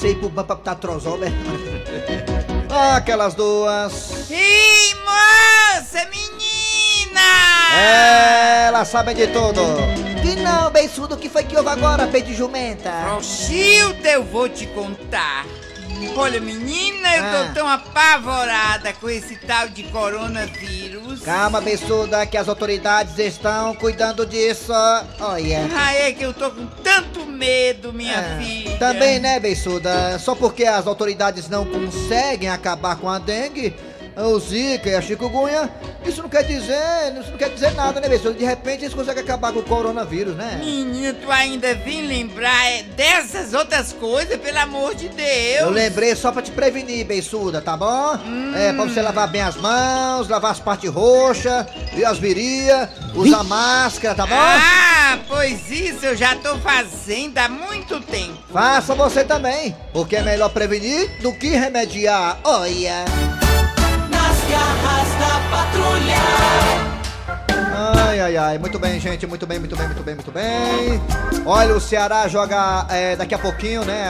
Rapaz, 0.07 0.13
eu 0.13 0.13
sei 0.13 0.15
pro 0.15 0.31
pra 0.31 0.45
botar 0.45 0.75
trozol, 0.77 1.19
né? 1.19 1.29
Aquelas 2.95 3.35
duas. 3.35 4.31
Ih, 4.31 4.95
moça, 4.95 6.09
menina! 6.11 7.21
Elas 8.69 8.89
sabem 8.89 9.15
de 9.15 9.27
tudo. 9.29 9.63
Que 10.23 10.37
não, 10.37 10.71
beiçudo, 10.71 11.15
o 11.15 11.19
que 11.19 11.29
foi 11.29 11.45
que 11.45 11.57
houve 11.57 11.69
agora, 11.69 12.07
peito 12.07 12.29
de 12.29 12.35
jumenta? 12.35 12.91
Rochilda, 13.09 14.09
eu 14.09 14.25
vou 14.25 14.49
te 14.49 14.67
contar. 14.67 15.45
Olha, 16.17 16.41
menina, 16.41 17.17
eu 17.17 17.25
Ah. 17.25 17.47
tô 17.49 17.55
tão 17.55 17.69
apavorada 17.69 18.93
com 18.95 19.09
esse 19.09 19.37
tal 19.37 19.69
de 19.69 19.83
coronavírus. 19.85 21.21
Calma, 21.23 21.61
beiçuda, 21.61 22.25
que 22.27 22.37
as 22.37 22.49
autoridades 22.49 23.19
estão 23.19 23.75
cuidando 23.75 24.25
disso. 24.27 24.73
Olha. 25.21 25.69
Ah, 25.77 25.95
é 25.95 26.13
que 26.13 26.25
eu 26.25 26.33
tô 26.33 26.51
com 26.51 26.67
tanto 26.83 27.27
medo, 27.27 27.93
minha 27.93 28.19
Ah, 28.19 28.39
filha. 28.43 28.77
Também, 28.79 29.19
né, 29.21 29.39
beiçuda? 29.39 30.19
Só 30.19 30.35
porque 30.35 30.65
as 30.65 30.87
autoridades 30.87 31.49
não 31.49 31.65
conseguem 31.65 32.49
acabar 32.49 32.97
com 32.97 33.09
a 33.11 33.19
dengue, 33.19 33.75
o 34.25 34.39
zika 34.41 34.89
e 34.89 34.95
a 34.95 35.01
chikungunya, 35.03 35.69
isso 36.05 36.23
não 36.23 36.29
quer 36.29 36.43
dizer, 36.43 37.15
isso 37.21 37.31
não 37.31 37.39
quer 37.39 37.51
dizer 37.51 37.75
nada, 37.75 38.01
né, 38.01 38.09
beiçuda? 38.09 38.35
De 38.35 38.45
repente 38.45 38.85
eles 38.85 38.95
conseguem 38.95 39.23
acabar 39.23 39.53
com 39.53 39.59
o 39.59 39.63
coronavírus, 39.63 40.35
né? 40.35 40.61
Menina, 40.63 41.15
tu 41.15 41.31
ainda 41.31 41.75
vem 41.75 42.07
lembrar 42.07 42.67
é, 42.67 42.83
dessas 42.83 43.53
outras 43.53 43.93
coisas, 43.93 44.37
pelo 44.39 44.59
amor 44.59 44.95
de 44.95 45.09
Deus. 45.09 45.61
Eu 45.61 45.71
lembrei 45.71 46.15
só 46.17 46.33
pra 46.33 46.41
te 46.41 46.51
prevenir, 46.51 47.05
beiçuda, 47.05 47.61
tá 47.61 47.77
bom? 47.77 48.19
É, 48.55 48.73
pra 48.73 48.85
você 48.85 49.03
lavar 49.03 49.29
bem 49.29 49.43
as 49.43 49.57
mãos, 49.57 50.29
lavar 50.29 50.53
as 50.53 50.61
partes 50.61 50.91
roxas, 50.91 51.67
e 51.95 52.05
as 52.05 52.19
virias, 52.19 52.89
usar 53.15 53.45
máscara, 53.45 54.15
tá 54.15 54.27
bom? 54.27 54.35
Ah, 54.35 55.19
pois 55.29 55.71
isso 55.71 56.07
eu 56.07 56.17
já 56.17 56.37
tô 56.37 56.57
fazendo 56.59 57.37
há 57.39 57.49
muito 57.49 58.01
tempo. 58.01 58.39
Faça 58.53 58.95
você 58.95 59.25
também, 59.25 59.77
porque 59.93 60.17
é 60.17 60.23
melhor 60.23 60.49
prevenir 60.51 61.21
do 61.21 61.33
que 61.33 61.49
remediar. 61.49 62.39
Olha. 62.45 63.26
Ai, 68.09 68.21
ai, 68.21 68.37
ai. 68.37 68.59
Muito 68.59 68.79
bem, 68.79 68.99
gente. 68.99 69.27
Muito 69.27 69.47
bem, 69.47 69.59
muito 69.59 69.77
bem, 69.77 69.87
muito 69.87 70.03
bem, 70.03 70.15
muito 70.15 70.31
bem. 70.33 71.01
Olha, 71.45 71.75
o 71.75 71.81
Ceará 71.81 72.27
joga 72.29 72.87
é, 72.91 73.15
daqui 73.17 73.35
a 73.35 73.39
pouquinho, 73.39 73.85
né? 73.85 74.07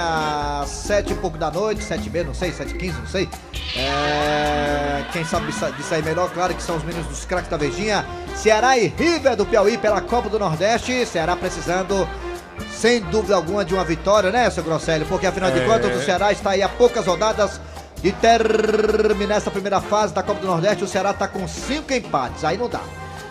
Às 0.62 0.70
sete 0.70 1.12
e 1.12 1.16
pouco 1.16 1.36
da 1.36 1.50
noite, 1.50 1.82
sete 1.82 2.06
e 2.06 2.10
meia, 2.10 2.24
não 2.24 2.34
sei, 2.34 2.52
sete 2.52 2.74
e 2.74 2.78
quinze, 2.78 2.98
não 2.98 3.06
sei. 3.06 3.28
É, 3.76 5.04
quem 5.12 5.24
sabe 5.24 5.46
disso 5.46 5.94
aí 5.94 6.02
melhor, 6.02 6.30
claro 6.30 6.54
que 6.54 6.62
são 6.62 6.76
os 6.76 6.84
meninos 6.84 7.06
dos 7.08 7.24
craques 7.24 7.50
da 7.50 7.56
Verdinha. 7.56 8.06
Ceará 8.34 8.78
e 8.78 8.86
River 8.86 9.36
do 9.36 9.44
Piauí 9.44 9.76
pela 9.76 10.00
Copa 10.00 10.28
do 10.28 10.38
Nordeste. 10.38 11.04
Ceará 11.04 11.36
precisando, 11.36 12.08
sem 12.70 13.00
dúvida 13.00 13.34
alguma, 13.34 13.64
de 13.64 13.74
uma 13.74 13.84
vitória, 13.84 14.30
né, 14.30 14.48
seu 14.50 14.62
Grosselio? 14.62 15.06
Porque 15.06 15.26
afinal 15.26 15.50
de 15.50 15.58
É. 15.60 15.64
contas, 15.66 15.94
o 15.94 16.04
Ceará 16.04 16.32
está 16.32 16.50
aí 16.50 16.62
a 16.62 16.68
poucas 16.68 17.06
rodadas 17.06 17.60
de 18.06 18.12
terminar 18.12 19.36
essa 19.36 19.50
primeira 19.50 19.80
fase 19.80 20.14
da 20.14 20.22
Copa 20.22 20.40
do 20.40 20.46
Nordeste. 20.46 20.84
O 20.84 20.86
Ceará 20.86 21.10
está 21.10 21.26
com 21.26 21.46
cinco 21.48 21.92
empates, 21.92 22.44
aí 22.44 22.56
não 22.56 22.68
dá. 22.68 22.80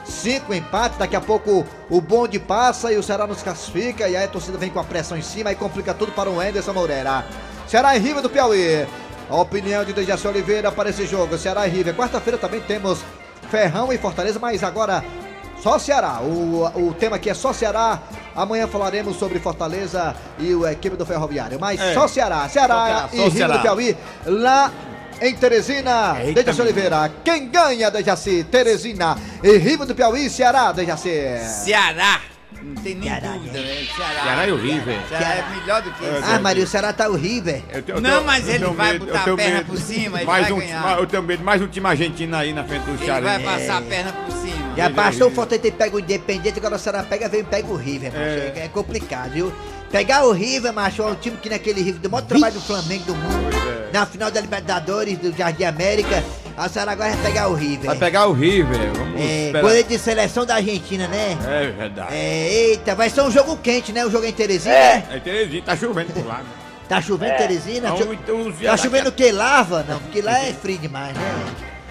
Cinco 0.04 0.54
empates, 0.54 0.98
daqui 0.98 1.16
a 1.16 1.22
pouco 1.22 1.66
o 1.90 2.02
bonde 2.02 2.38
passa 2.40 2.92
e 2.92 2.98
o 2.98 3.04
Ceará 3.04 3.26
nos 3.26 3.42
classifica. 3.42 4.10
E 4.10 4.18
aí 4.18 4.26
a 4.26 4.28
torcida 4.28 4.58
vem 4.58 4.70
com 4.70 4.80
a 4.80 4.84
pressão 4.84 5.18
em 5.18 5.22
cima 5.22 5.50
e 5.50 5.56
complica 5.56 5.94
tudo 5.94 6.12
para 6.12 6.30
o 6.30 6.42
Anderson 6.42 6.74
Moreira. 6.74 7.26
Ceará 7.66 7.96
e 7.96 8.00
River 8.00 8.22
do 8.22 8.30
Piauí. 8.30 8.86
A 9.30 9.36
opinião 9.38 9.86
de 9.86 9.94
Dejaci 9.94 10.28
Oliveira 10.28 10.70
para 10.72 10.90
esse 10.90 11.08
jogo. 11.08 11.38
Ceará 11.38 11.66
e 11.66 11.72
River. 11.72 11.96
Quarta-feira 11.96 12.38
também 12.38 12.60
temos 12.60 13.00
Ferrão 13.50 13.94
e 13.94 13.98
Fortaleza, 13.98 14.40
mas 14.40 14.62
agora 14.62 15.06
só 15.64 15.80
Ceará. 15.80 16.20
O, 16.22 16.66
o 16.90 16.94
tema 16.94 17.16
aqui 17.16 17.30
é 17.30 17.34
só 17.34 17.54
Ceará. 17.54 18.02
Amanhã 18.36 18.68
falaremos 18.68 19.18
sobre 19.18 19.40
Fortaleza 19.40 20.16
e 20.38 20.54
o 20.54 20.68
equipe 20.68 20.96
do 20.98 21.06
Ferroviário. 21.06 21.58
Mas 21.60 21.80
É. 21.80 21.94
só 21.94 22.08
Ceará. 22.08 22.48
Ceará 22.50 22.76
Só 22.76 22.86
Ceará, 22.86 23.10
e 23.14 23.18
só 23.18 23.30
Ceará. 23.32 23.54
do 23.58 23.62
Piauí. 23.62 23.98
Lá 24.26 24.72
em 25.22 25.34
Teresina, 25.36 26.18
Eita, 26.22 26.44
Dejaci 26.44 26.62
Oliveira. 26.62 27.12
Quem 27.24 27.48
ganha, 27.50 27.90
Dejaci? 27.90 28.44
Teresina 28.44 29.18
e 29.42 29.58
River 29.58 29.88
do 29.88 29.96
Piauí, 29.96 30.30
Ceará, 30.30 30.72
Dejaci. 30.74 31.10
Ceará. 31.64 32.20
Não 32.62 32.74
tem 32.82 32.96
nem 32.96 33.10
dúvida, 33.22 33.62
velho. 33.62 33.88
Ceará. 33.96 34.24
Ceará 34.24 34.48
e 34.48 34.52
o 34.52 34.58
River. 34.58 35.00
Ceará 35.08 35.36
é 35.36 35.60
melhor 35.60 35.82
do 35.84 35.92
que 35.92 36.04
esse. 36.04 36.24
Ah, 36.34 36.40
Maria, 36.40 36.64
o 36.64 36.68
Ceará 36.68 36.92
tá 36.94 37.08
horrível. 37.08 37.62
Eu 37.72 37.84
tenho- 37.84 37.98
eu 37.98 38.02
Não, 38.02 38.10
tenho- 38.10 38.24
mas 38.26 38.48
eu 38.48 38.56
ele 38.56 38.66
vai 38.66 38.92
medo, 38.94 39.06
botar 39.06 39.20
a 39.22 39.36
perna 39.36 39.58
medo. 39.58 39.66
por 39.68 39.78
cima, 39.78 40.18
ele 40.18 40.26
mais 40.26 40.44
vai 40.44 40.52
um, 40.52 40.60
ganhar. 40.60 40.98
Eu 40.98 41.06
tenho 41.06 41.22
medo, 41.24 41.44
mais 41.44 41.62
um 41.62 41.68
time 41.68 41.88
argentino 41.88 42.36
aí 42.36 42.54
na 42.54 42.64
frente 42.64 42.84
do 42.84 42.92
Ele 42.92 43.06
Ceará. 43.06 43.22
vai 43.22 43.40
passar 43.40 43.78
a 43.78 43.82
perna 43.82 44.12
por 44.14 44.32
cima. 44.32 44.45
Já 44.76 44.90
passou 44.90 45.28
o 45.28 45.32
Fortaleza 45.32 45.68
e 45.68 45.72
pega 45.72 45.96
o 45.96 46.00
Independente, 46.00 46.58
agora 46.60 46.76
o 46.76 46.80
Ceará 46.80 47.04
pega, 47.04 47.30
vem 47.30 47.42
e 47.42 47.44
pega 47.44 47.68
o 47.72 47.76
River. 47.76 48.12
É. 48.16 48.54
É. 48.66 48.68
complicado, 48.68 49.32
viu? 49.32 49.54
Pegar 49.92 50.26
o 50.26 50.32
River, 50.32 50.74
macho, 50.74 51.02
é 51.02 51.06
um 51.06 51.16
time 51.16 51.38
que 51.38 51.50
naquele 51.50 51.82
River 51.82 52.02
deu 52.02 52.10
o 52.10 52.12
maior 52.12 52.26
trabalho 52.26 52.54
do 52.56 52.62
Flamengo 52.62 53.04
do 53.06 53.16
mundo. 53.16 53.56
é. 53.56 53.92
Na 53.94 54.06
final 54.06 54.30
da 54.30 54.42
Libertadores, 54.42 55.18
do 55.18 55.32
Jardim 55.36 55.64
América. 55.64 56.22
A 56.58 56.68
Ceará 56.70 56.94
agora 56.94 57.12
vai 57.12 57.22
pegar 57.32 57.48
o 57.50 57.54
River. 57.54 57.86
Vai 57.88 57.98
pegar 57.98 58.28
o 58.28 58.34
River. 58.34 58.78
Vamos 58.94 59.20
É, 59.22 59.46
esperar. 59.48 59.62
goleiro 59.62 59.88
de 59.88 60.00
seleção 60.00 60.46
da 60.46 60.56
Argentina, 60.56 61.08
né? 61.08 61.38
É 61.46 61.68
verdade. 61.72 62.14
É, 62.14 62.48
eita, 62.54 62.96
vai 62.96 63.10
ser 63.10 63.22
um 63.22 63.32
jogo 63.32 63.58
quente, 63.58 63.92
né? 63.94 64.06
O 64.06 64.10
jogo 64.12 64.26
é 64.26 64.30
em 64.30 64.34
Teresina, 64.34 64.74
É. 64.74 64.96
né? 64.98 65.04
É 65.12 65.20
Terezinha, 65.20 65.62
tá 65.64 65.76
chovendo 65.78 66.12
por 66.14 66.26
lá. 66.26 66.38
né? 66.40 66.46
Tá 66.90 67.02
chovendo 67.02 67.32
É. 67.34 67.36
Teresina? 67.38 67.90
Não, 67.90 67.98
Cho- 67.98 68.14
então 68.14 68.48
os 68.48 68.60
Tá 68.60 68.78
chovendo 68.78 69.10
o 69.10 69.12
que? 69.12 69.32
Lava? 69.32 69.86
Não, 69.88 70.00
porque 70.00 70.22
lá 70.22 70.40
é 70.40 70.54
frio 70.54 70.78
demais, 70.78 71.14
né? 71.16 71.46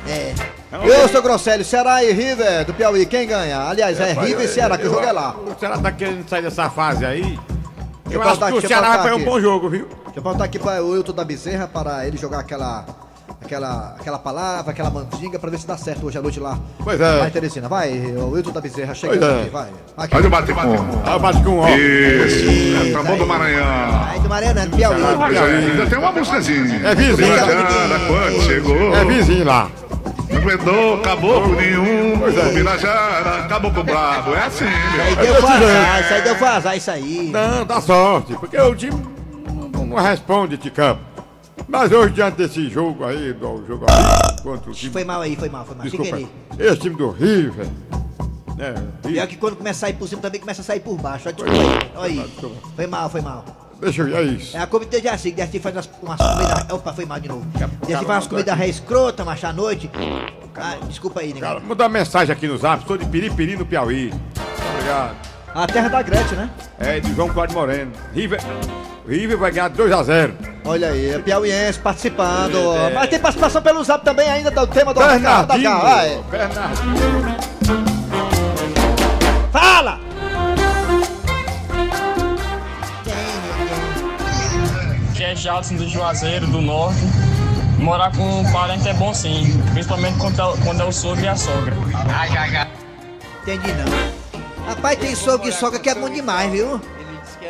É. 0.09 0.35
Eu 0.83 1.09
sou 1.09 1.23
Grosselio, 1.23 1.65
Ceará 1.65 2.03
e 2.03 2.13
River 2.13 2.65
do 2.65 2.75
Piauí. 2.75 3.07
Quem 3.07 3.27
ganha? 3.27 3.61
Aliás, 3.69 3.99
é, 4.01 4.11
Rapaz, 4.11 4.29
River 4.29 4.45
e 4.45 4.49
eu- 4.49 4.53
Ceará, 4.53 4.77
que 4.77 4.85
o 4.85 4.87
eu- 4.87 4.93
jogo 4.95 5.07
é 5.07 5.13
lá. 5.13 5.35
O 5.37 5.59
Ceará 5.59 5.79
tá 5.79 5.93
querendo 5.93 6.29
sair 6.29 6.43
dessa 6.43 6.69
fase 6.71 7.05
aí. 7.05 7.39
Eu, 8.11 8.21
Deixa 8.21 8.31
acho 8.31 8.39
que 8.39 8.53
o 8.53 8.57
eu 8.59 8.69
Ceará 8.69 8.89
vai 8.89 8.99
fazer 8.99 9.15
um 9.15 9.25
bom 9.25 9.41
jogo, 9.41 9.69
viu? 9.69 9.87
Deixa 10.05 10.19
eu 10.19 10.23
botar 10.23 10.45
aqui 10.45 10.59
para 10.59 10.83
o 10.83 10.91
Wilton 10.91 11.13
da 11.13 11.25
Bezerra 11.25 11.67
para 11.69 12.07
ele 12.07 12.17
jogar 12.17 12.41
aquela. 12.41 12.85
Aquela, 13.43 13.95
aquela 14.01 14.19
palavra, 14.19 14.71
aquela 14.71 14.89
mandinga 14.89 15.39
pra 15.39 15.51
ver 15.51 15.59
se 15.59 15.67
dá 15.67 15.77
certo 15.77 16.07
hoje 16.07 16.17
à 16.17 16.23
noite 16.23 16.41
lá. 16.41 16.59
Pois 16.83 16.99
é. 16.99 17.19
Vai, 17.19 17.31
Teresina, 17.31 17.69
vai, 17.69 17.91
o 18.17 18.31
Wilton 18.31 18.53
da 18.53 18.61
Bezerra, 18.61 18.95
chega 18.95 19.15
é. 19.23 19.41
aqui, 19.43 19.51
vai. 19.51 19.69
Aqui. 19.99 20.11
Faz 20.15 20.25
o 20.25 20.31
bate 20.31 20.53
com. 20.55 20.61
Ah, 21.05 21.17
o 21.17 21.19
bate 21.21 21.43
com 21.43 21.59
ó. 21.59 21.69
Isso. 21.69 22.89
É 22.89 22.93
Tambor 22.93 23.19
do 23.19 23.27
Maranhão. 23.27 24.05
Aí 24.09 24.19
do 24.21 24.29
Mariana, 24.31 24.67
do 24.67 24.75
Piauí. 24.77 25.03
É, 25.03 25.57
ainda 25.71 25.87
tem 25.87 25.99
uma 25.99 26.13
músicazinha. 26.13 26.81
É 26.89 26.95
vizinho. 26.95 27.29
Quando 28.07 28.43
chegou. 28.47 28.95
É 28.97 29.05
vizinho 29.05 29.45
lá. 29.45 29.71
Não 30.45 30.51
aguentou 30.51 30.99
caboclo 31.01 31.57
nenhum. 31.57 32.19
Pois 32.19 32.37
é. 32.37 32.51
O 32.51 32.55
Birajara, 32.55 33.49
caboclo 33.49 33.83
brabo. 33.83 34.35
É 34.35 34.45
assim, 34.45 34.65
Aí 34.67 35.17
meu. 35.17 35.25
deu 35.25 35.37
pra 35.37 35.55
azar, 35.55 36.01
isso 36.03 36.15
aí 36.15 36.23
deu 36.23 36.37
pra 36.37 36.51
azar, 36.57 36.77
isso 36.77 36.91
aí. 36.91 37.31
Não, 37.33 37.65
dá 37.65 37.81
sorte, 37.81 38.35
porque 38.35 38.59
o 38.61 38.75
time 38.75 39.03
não, 39.73 39.87
não 39.87 39.97
responde 39.97 40.59
de 40.59 40.71
campo. 40.71 41.01
Mas 41.67 41.91
hoje, 41.91 42.13
diante 42.13 42.37
desse 42.37 42.69
jogo 42.69 43.05
aí, 43.05 43.33
do 43.33 43.65
jogo 43.67 43.87
aí, 43.89 44.43
contra 44.43 44.71
o 44.71 44.75
time. 44.75 44.93
Foi 44.93 45.05
mal 45.05 45.23
aí, 45.23 45.35
foi 45.35 45.49
mal, 45.49 45.65
foi 45.65 45.77
mal. 45.77 45.85
Desculpa, 45.85 46.29
esse 46.59 46.77
time 46.77 46.97
do 46.97 47.11
River. 47.11 47.67
Né, 48.57 48.75
Pior 49.03 49.27
que 49.27 49.37
quando 49.37 49.57
começa 49.57 49.79
a 49.79 49.89
sair 49.89 49.95
por 49.95 50.07
cima 50.07 50.21
também 50.21 50.41
começa 50.41 50.61
a 50.61 50.65
sair 50.65 50.81
por 50.81 50.97
baixo. 50.97 51.27
Olha, 51.27 51.35
desculpa 51.35 51.59
aí. 51.61 51.91
Olha 51.97 52.23
aí. 52.23 52.31
Foi 52.77 52.87
mal, 52.87 53.09
foi 53.09 53.21
mal. 53.23 53.45
Deixa 53.81 54.03
eu 54.03 54.07
ver, 54.07 54.17
é 54.17 54.23
isso. 54.23 54.57
É 54.57 54.61
a 54.61 54.67
comida 54.67 55.01
de 55.01 55.09
assim, 55.09 55.35
Jaci 55.37 55.59
faz 55.61 55.75
umas, 55.75 55.91
umas 56.03 56.19
comidas. 56.21 56.71
Opa, 56.71 56.93
foi 56.93 57.05
mal 57.05 57.21
de 57.21 57.29
novo. 57.29 57.47
Jaci 57.59 58.05
faz 58.05 58.09
umas 58.09 58.27
comidas 58.27 58.57
ré 58.57 58.69
escrota, 58.69 59.25
macho, 59.25 59.47
à 59.47 59.53
noite. 59.53 59.91
Ah, 60.57 60.77
desculpa 60.87 61.21
aí, 61.21 61.33
Cara, 61.33 61.55
negão. 61.55 61.69
manda 61.69 61.83
uma 61.85 61.89
mensagem 61.89 62.33
aqui 62.33 62.47
no 62.47 62.57
zap, 62.57 62.87
sou 62.87 62.97
de 62.97 63.05
Piripiri 63.07 63.57
no 63.57 63.67
Piauí. 63.67 64.13
Obrigado. 64.75 65.17
A 65.55 65.67
terra 65.67 65.89
da 65.89 66.03
Gretchen, 66.03 66.37
né? 66.37 66.51
É 66.79 66.99
de 67.01 67.15
João 67.15 67.29
Cláudio 67.29 67.57
Moreno. 67.57 67.93
River, 68.13 68.41
River 69.07 69.39
vai 69.39 69.53
ganhar 69.53 69.71
2x0. 69.71 70.33
Olha 70.65 70.89
aí, 70.89 71.11
é 71.11 71.19
piauiense 71.19 71.79
participando. 71.79 72.57
É. 72.75 72.91
Mas 72.93 73.11
tem 73.11 73.19
participação 73.19 73.63
pelo 73.63 73.85
zap 73.85 74.05
também 74.05 74.29
ainda 74.29 74.51
do 74.51 74.67
tema 74.67 74.93
do 74.95 74.99
Oscar 75.01 75.47
da. 75.47 75.57
Bernardinho. 75.57 76.25
Fala! 79.53 80.01
É 85.35 85.37
Jadson 85.37 85.75
do 85.75 85.89
Juazeiro, 85.89 86.47
do 86.47 86.61
Norte. 86.61 87.01
Morar 87.79 88.13
com 88.13 88.41
um 88.41 88.53
parente 88.53 88.89
é 88.89 88.95
bom 88.95 89.13
sim, 89.13 89.61
principalmente 89.73 90.17
quando 90.19 90.41
é, 90.41 90.57
quando 90.65 90.81
é 90.81 90.85
o 90.85 90.93
sogro 90.93 91.25
e 91.25 91.29
a 91.29 91.37
sogra. 91.37 91.75
Entendi 93.43 93.73
não. 93.73 94.67
Rapaz, 94.67 94.99
tem 94.99 95.15
sogro 95.15 95.49
e 95.49 95.53
sogra 95.53 95.79
que 95.79 95.91
é 95.91 95.95
bom 95.95 96.09
demais, 96.09 96.51
viu? 96.51 96.81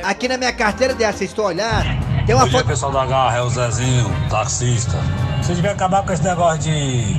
Aqui 0.02 0.26
na 0.26 0.36
minha 0.36 0.52
carteira 0.52 0.94
dessa, 0.94 1.18
vocês 1.18 1.30
estão 1.30 1.44
olhando, 1.44 1.84
tem 2.26 2.34
uma 2.34 2.48
dia, 2.48 2.58
foto. 2.58 2.66
pessoal 2.66 2.90
da 2.90 3.06
Garra, 3.06 3.36
é 3.36 3.42
o 3.42 3.48
Zezinho, 3.48 4.10
taxista. 4.28 4.98
Vocês 5.40 5.56
deviam 5.56 5.74
acabar 5.74 6.04
com 6.04 6.12
esse 6.12 6.24
negócio 6.24 6.60
de 6.60 7.16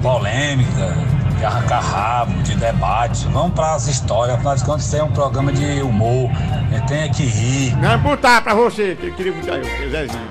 polêmica, 0.00 0.94
de 1.42 1.46
arrancar 1.46 1.80
rabo, 1.80 2.42
de 2.44 2.54
debate. 2.54 3.26
Vamos 3.32 3.52
para 3.54 3.74
as 3.74 3.88
histórias, 3.88 4.36
afinal 4.36 4.54
de 4.54 4.64
contas, 4.64 4.86
isso 4.86 4.96
é 4.96 5.02
um 5.02 5.10
programa 5.10 5.52
de 5.52 5.82
humor. 5.82 6.30
A 6.30 6.76
gente 6.76 6.86
tem 6.86 7.10
que 7.10 7.24
rir. 7.24 7.76
Não, 7.78 7.98
botar 7.98 8.40
pra 8.42 8.54
você, 8.54 8.94
que 8.94 9.08
eu 9.08 9.14
queria 9.14 9.32
botar 9.32 9.58
eu, 9.58 9.90
Zezinho. 9.90 10.22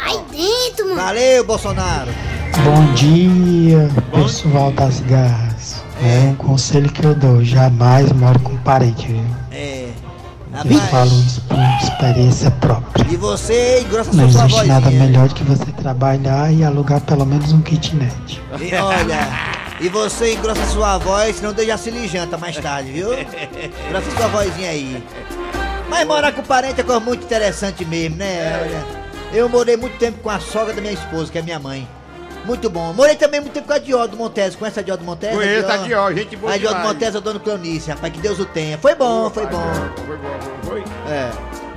Aí 0.00 0.18
dentro, 0.28 0.88
mano. 0.88 1.00
Valeu, 1.00 1.44
Bolsonaro. 1.44 2.10
Bom 2.64 2.92
dia, 2.94 3.88
pessoal 4.12 4.72
das 4.72 4.98
garras. 5.00 5.84
É 6.02 6.28
um 6.28 6.34
conselho 6.34 6.90
que 6.90 7.04
eu 7.04 7.14
dou, 7.14 7.44
jamais 7.44 8.10
more 8.10 8.38
com 8.40 8.56
parente, 8.58 9.06
viu? 9.06 9.24
É. 9.52 9.90
Eu 10.64 10.80
falo 10.90 11.10
isso 11.20 11.40
por 11.42 11.58
experiência 11.82 12.50
própria. 12.50 13.06
E 13.10 13.16
você 13.16 13.82
engrossa 13.82 14.10
Não 14.12 14.30
sua 14.30 14.46
existe 14.46 14.66
nada 14.66 14.90
melhor 14.90 15.28
do 15.28 15.34
que 15.34 15.44
você 15.44 15.66
trabalhar 15.72 16.50
e 16.52 16.64
alugar 16.64 17.00
pelo 17.02 17.26
menos 17.26 17.52
um 17.52 17.60
kitnet. 17.60 18.42
E 18.58 18.74
olha, 18.74 19.45
e 19.80 19.88
você 19.88 20.34
engrossa 20.34 20.64
sua 20.66 20.98
voz, 20.98 21.36
senão 21.36 21.52
Deus 21.52 21.68
já 21.68 21.76
se 21.76 21.90
lhe 21.90 22.06
janta 22.08 22.36
mais 22.38 22.56
tarde, 22.56 22.92
viu? 22.92 23.12
Engrossa 23.12 24.10
sua 24.16 24.28
vozinha 24.28 24.70
aí. 24.70 25.02
Mas 25.88 26.06
morar 26.06 26.32
com 26.32 26.42
parente 26.42 26.80
é 26.80 26.84
coisa 26.84 27.00
muito 27.00 27.24
interessante 27.24 27.84
mesmo, 27.84 28.16
né? 28.16 28.60
Olha, 28.62 28.84
eu 29.38 29.48
morei 29.48 29.76
muito 29.76 29.96
tempo 29.98 30.18
com 30.20 30.30
a 30.30 30.40
sogra 30.40 30.72
da 30.74 30.80
minha 30.80 30.92
esposa, 30.94 31.30
que 31.30 31.38
é 31.38 31.42
minha 31.42 31.58
mãe. 31.58 31.86
Muito 32.44 32.70
bom. 32.70 32.92
Morei 32.92 33.16
também 33.16 33.40
muito 33.40 33.52
tempo 33.52 33.66
com 33.66 33.72
a 33.72 33.78
Diodo 33.78 34.16
Montes. 34.16 34.54
Conhece 34.54 34.78
a 34.78 34.82
Diodo 34.82 35.04
Montes? 35.04 35.30
Conheço 35.30 35.68
a 35.68 35.76
Dió, 35.78 36.12
gente 36.12 36.36
boa 36.36 36.52
A 36.54 36.56
Diodo. 36.56 36.78
Montes 36.80 37.14
é 37.14 37.18
o 37.18 37.20
dono 37.20 37.40
Cleonice, 37.40 37.90
rapaz, 37.90 38.12
que 38.12 38.20
Deus 38.20 38.38
o 38.38 38.44
tenha. 38.46 38.78
Foi 38.78 38.94
bom, 38.94 39.28
foi 39.30 39.46
bom. 39.46 39.64
Foi 40.06 40.16
bom, 40.16 40.38
foi. 40.62 40.80
É. 41.12 41.30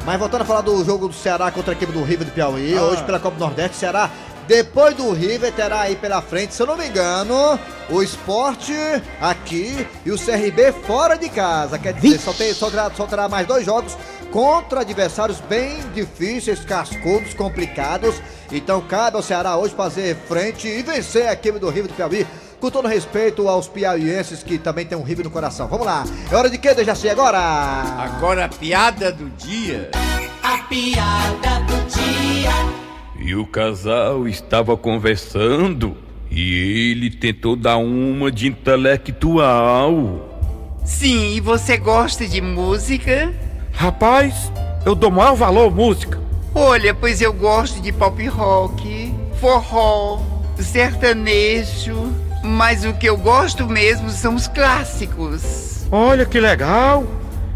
Mas 0.05 0.17
voltando 0.19 0.41
a 0.41 0.45
falar 0.45 0.61
do 0.61 0.83
jogo 0.85 1.07
do 1.07 1.13
Ceará 1.13 1.49
contra 1.51 1.71
a 1.73 1.75
equipe 1.75 1.91
do 1.91 2.03
River 2.03 2.25
do 2.27 2.31
Piauí, 2.31 2.75
Ah. 2.77 2.83
hoje 2.83 3.03
pela 3.03 3.19
Copa 3.19 3.35
do 3.37 3.39
Nordeste, 3.39 3.77
o 3.77 3.79
Ceará, 3.79 4.09
depois 4.49 4.95
do 4.95 5.11
River, 5.11 5.53
terá 5.53 5.81
aí 5.81 5.95
pela 5.95 6.23
frente, 6.23 6.55
se 6.55 6.63
eu 6.63 6.65
não 6.65 6.75
me 6.75 6.87
engano, 6.87 7.59
o 7.87 8.01
esporte 8.01 8.73
aqui 9.21 9.87
e 10.03 10.09
o 10.09 10.17
CRB 10.17 10.71
fora 10.87 11.15
de 11.15 11.29
casa. 11.29 11.77
Quer 11.77 11.93
dizer, 11.93 12.19
só, 12.19 12.33
tem, 12.33 12.51
só, 12.51 12.67
terá, 12.67 12.89
só 12.89 13.05
terá 13.05 13.29
mais 13.29 13.45
dois 13.45 13.63
jogos 13.63 13.95
contra 14.31 14.81
adversários 14.81 15.39
bem 15.41 15.77
difíceis, 15.93 16.65
cascudos, 16.65 17.35
complicados. 17.35 18.19
Então 18.51 18.81
cabe 18.81 19.17
ao 19.17 19.21
Ceará 19.21 19.55
hoje 19.55 19.75
fazer 19.75 20.15
frente 20.27 20.67
e 20.67 20.81
vencer 20.81 21.27
a 21.27 21.33
equipe 21.33 21.59
do 21.59 21.69
River 21.69 21.91
do 21.91 21.93
Piauí. 21.93 22.25
Com 22.59 22.71
todo 22.71 22.87
respeito 22.87 23.47
aos 23.47 23.67
piauienses 23.67 24.41
que 24.41 24.57
também 24.57 24.83
tem 24.83 24.97
um 24.97 25.03
River 25.03 25.25
no 25.25 25.31
coração. 25.31 25.67
Vamos 25.67 25.85
lá. 25.85 26.03
É 26.31 26.35
hora 26.35 26.49
de 26.49 26.57
quê, 26.57 26.73
Dejaci? 26.73 27.07
Agora! 27.07 27.39
Agora 27.39 28.45
a 28.45 28.49
piada 28.49 29.11
do 29.11 29.29
dia. 29.29 29.91
A 30.41 30.57
piada 30.63 31.59
do 31.67 31.85
dia. 31.87 32.88
E 33.17 33.35
o 33.35 33.45
casal 33.45 34.27
estava 34.27 34.75
conversando 34.75 35.95
e 36.31 36.91
ele 36.91 37.09
tentou 37.09 37.55
dar 37.55 37.77
uma 37.77 38.31
de 38.31 38.47
intelectual. 38.47 40.25
Sim, 40.85 41.35
e 41.35 41.39
você 41.39 41.77
gosta 41.77 42.27
de 42.27 42.41
música? 42.41 43.33
Rapaz, 43.73 44.51
eu 44.85 44.95
dou 44.95 45.11
maior 45.11 45.35
valor 45.35 45.67
à 45.67 45.69
música. 45.69 46.19
Olha, 46.53 46.93
pois 46.93 47.21
eu 47.21 47.31
gosto 47.31 47.81
de 47.81 47.91
pop 47.91 48.25
rock, 48.27 49.13
forró, 49.39 50.19
sertanejo, 50.57 52.11
mas 52.43 52.85
o 52.85 52.93
que 52.93 53.07
eu 53.07 53.17
gosto 53.17 53.67
mesmo 53.67 54.09
são 54.09 54.35
os 54.35 54.47
clássicos. 54.47 55.85
Olha 55.91 56.25
que 56.25 56.39
legal. 56.39 57.05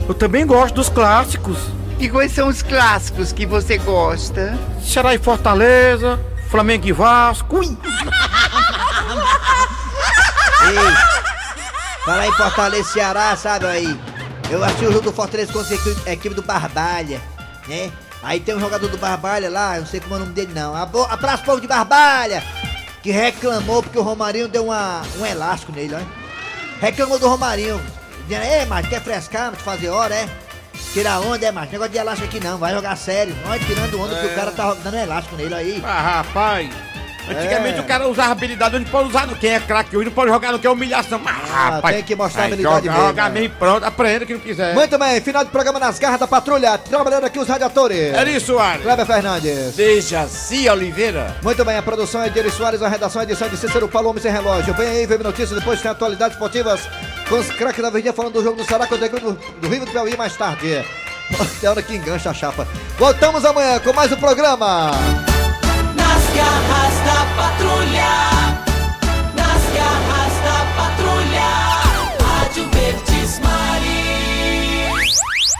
Eu 0.07 0.13
também 0.13 0.45
gosto 0.45 0.75
dos 0.75 0.89
clássicos. 0.89 1.57
E 1.99 2.09
quais 2.09 2.31
são 2.33 2.47
os 2.49 2.61
clássicos 2.61 3.31
que 3.31 3.45
você 3.45 3.77
gosta? 3.77 4.57
Ceará 4.83 5.13
e 5.15 5.17
Fortaleza, 5.19 6.19
Flamengo 6.49 6.87
e 6.87 6.91
Vasco. 6.91 7.57
Ui. 7.59 7.65
Ei, 10.65 10.75
fala 12.05 12.21
aí 12.23 12.31
Fortaleza 12.33 12.89
Ceará, 12.89 13.35
sabe 13.35 13.65
aí? 13.65 13.99
Eu 14.49 14.63
assisti 14.63 14.85
o 14.85 14.91
jogo 14.91 15.05
do 15.05 15.13
Fortaleza 15.13 15.51
contra 15.53 15.75
a 16.05 16.11
equipe- 16.13 16.35
do 16.35 16.41
Barbalha, 16.41 17.21
né? 17.67 17.91
Aí 18.21 18.39
tem 18.39 18.55
um 18.55 18.59
jogador 18.59 18.87
do 18.89 18.97
Barbalha 18.97 19.49
lá, 19.49 19.75
eu 19.75 19.81
não 19.81 19.87
sei 19.87 19.99
como 19.99 20.13
é 20.15 20.17
o 20.17 20.21
nome 20.21 20.33
dele 20.33 20.53
não. 20.53 20.73
Abraço 20.75 21.43
povo 21.43 21.59
de 21.61 21.67
Barbalha! 21.67 22.43
Que 23.01 23.11
reclamou 23.11 23.83
porque 23.83 23.97
o 23.99 24.01
Romarinho 24.01 24.47
deu 24.47 24.65
uma, 24.65 25.01
um 25.19 25.25
elástico 25.25 25.73
nele, 25.73 25.95
ó. 25.95 25.99
Reclamou 26.79 27.19
do 27.19 27.27
Romarinho. 27.27 27.81
Dizendo, 28.27 28.45
ei, 28.45 28.65
mas 28.65 28.87
quer 28.87 29.01
frescar, 29.01 29.51
te 29.51 29.61
fazer 29.61 29.89
hora, 29.89 30.15
é? 30.15 30.29
Tirar 30.93 31.21
onda, 31.21 31.43
é, 31.43 31.51
mas 31.51 31.71
negócio 31.71 31.91
de 31.91 31.97
elástico 31.97 32.27
aqui 32.29 32.39
não, 32.39 32.59
vai 32.59 32.71
jogar 32.71 32.95
sério. 32.95 33.35
Olha, 33.47 33.59
tirando 33.65 33.99
onda 33.99 34.15
que 34.15 34.27
o 34.27 34.35
cara 34.35 34.51
tá 34.51 34.75
dando 34.75 34.95
elástico 34.95 35.35
nele 35.35 35.55
aí. 35.55 35.81
Ah, 35.83 36.21
rapaz. 36.21 36.69
Antigamente 37.29 37.77
É. 37.77 37.81
o 37.81 37.83
cara 37.85 38.07
usava 38.07 38.31
habilidade, 38.33 38.75
onde 38.75 38.89
pode 38.89 39.09
usar 39.09 39.25
no 39.27 39.35
quem 39.35 39.51
é 39.51 39.59
craque 39.59 39.95
hoje, 39.95 40.05
não 40.05 40.11
pode 40.13 40.29
jogar 40.31 40.51
no 40.51 40.59
que 40.59 40.67
é 40.67 40.69
humilhação. 40.69 41.19
Mas, 41.19 41.49
rapaz, 41.49 41.95
tem 41.95 42.03
que 42.03 42.15
mostrar 42.15 42.43
aí 42.43 42.47
habilidade 42.53 42.85
joga, 42.85 42.91
mesmo, 42.97 43.07
Joga 43.07 43.23
né? 43.23 43.39
mesmo, 43.39 43.55
pronto, 43.57 43.83
aprenda 43.85 44.25
que 44.25 44.33
não 44.33 44.39
quiser. 44.41 44.73
Muito 44.73 44.97
bem, 44.97 45.21
final 45.21 45.43
do 45.45 45.51
programa 45.51 45.79
nas 45.79 45.97
garras 45.99 46.19
da 46.19 46.27
patrulha. 46.27 46.77
Trabalhando 46.77 47.25
aqui 47.25 47.39
os 47.39 47.47
radiadores. 47.47 48.13
Eri 48.13 48.39
Soares. 48.39 48.83
Kleber 48.83 49.05
Fernandes. 49.05 49.75
Dejaci 49.75 50.69
Oliveira. 50.69 51.35
Muito 51.41 51.63
bem, 51.65 51.77
a 51.77 51.81
produção 51.81 52.21
é 52.23 52.29
de 52.29 52.39
Eri 52.39 52.51
Soares, 52.51 52.81
a 52.81 52.87
redação 52.89 53.21
é 53.21 53.25
de 53.25 53.31
edição 53.31 53.47
de 53.49 53.57
Cícero 53.57 53.87
Paulo 53.87 54.09
Homem 54.09 54.21
Sem 54.21 54.31
Relógio. 54.31 54.73
Vem 54.73 54.87
aí, 54.87 55.05
vem 55.05 55.17
notícias, 55.19 55.57
depois 55.57 55.81
tem 55.81 55.89
atualidades 55.91 56.35
esportivas 56.35 56.81
com 57.29 57.35
os 57.35 57.47
craques 57.51 57.81
da 57.81 57.89
Verdinha 57.89 58.13
falando 58.13 58.33
do 58.33 58.43
jogo 58.43 58.57
do 58.57 58.65
Ceará 58.65 58.85
contra 58.85 59.07
do, 59.09 59.33
do 59.61 59.67
Rio 59.69 59.85
do 59.85 59.91
Piauí 59.91 60.15
mais 60.17 60.35
tarde. 60.35 60.83
Tem 61.61 61.69
hora 61.69 61.81
que 61.81 61.95
engancha 61.95 62.29
a 62.29 62.33
chapa. 62.33 62.67
Voltamos 62.97 63.43
amanhã 63.45 63.79
com 63.79 63.93
mais 63.93 64.11
um 64.11 64.17
programa. 64.17 64.91
Yeah. 68.03 68.32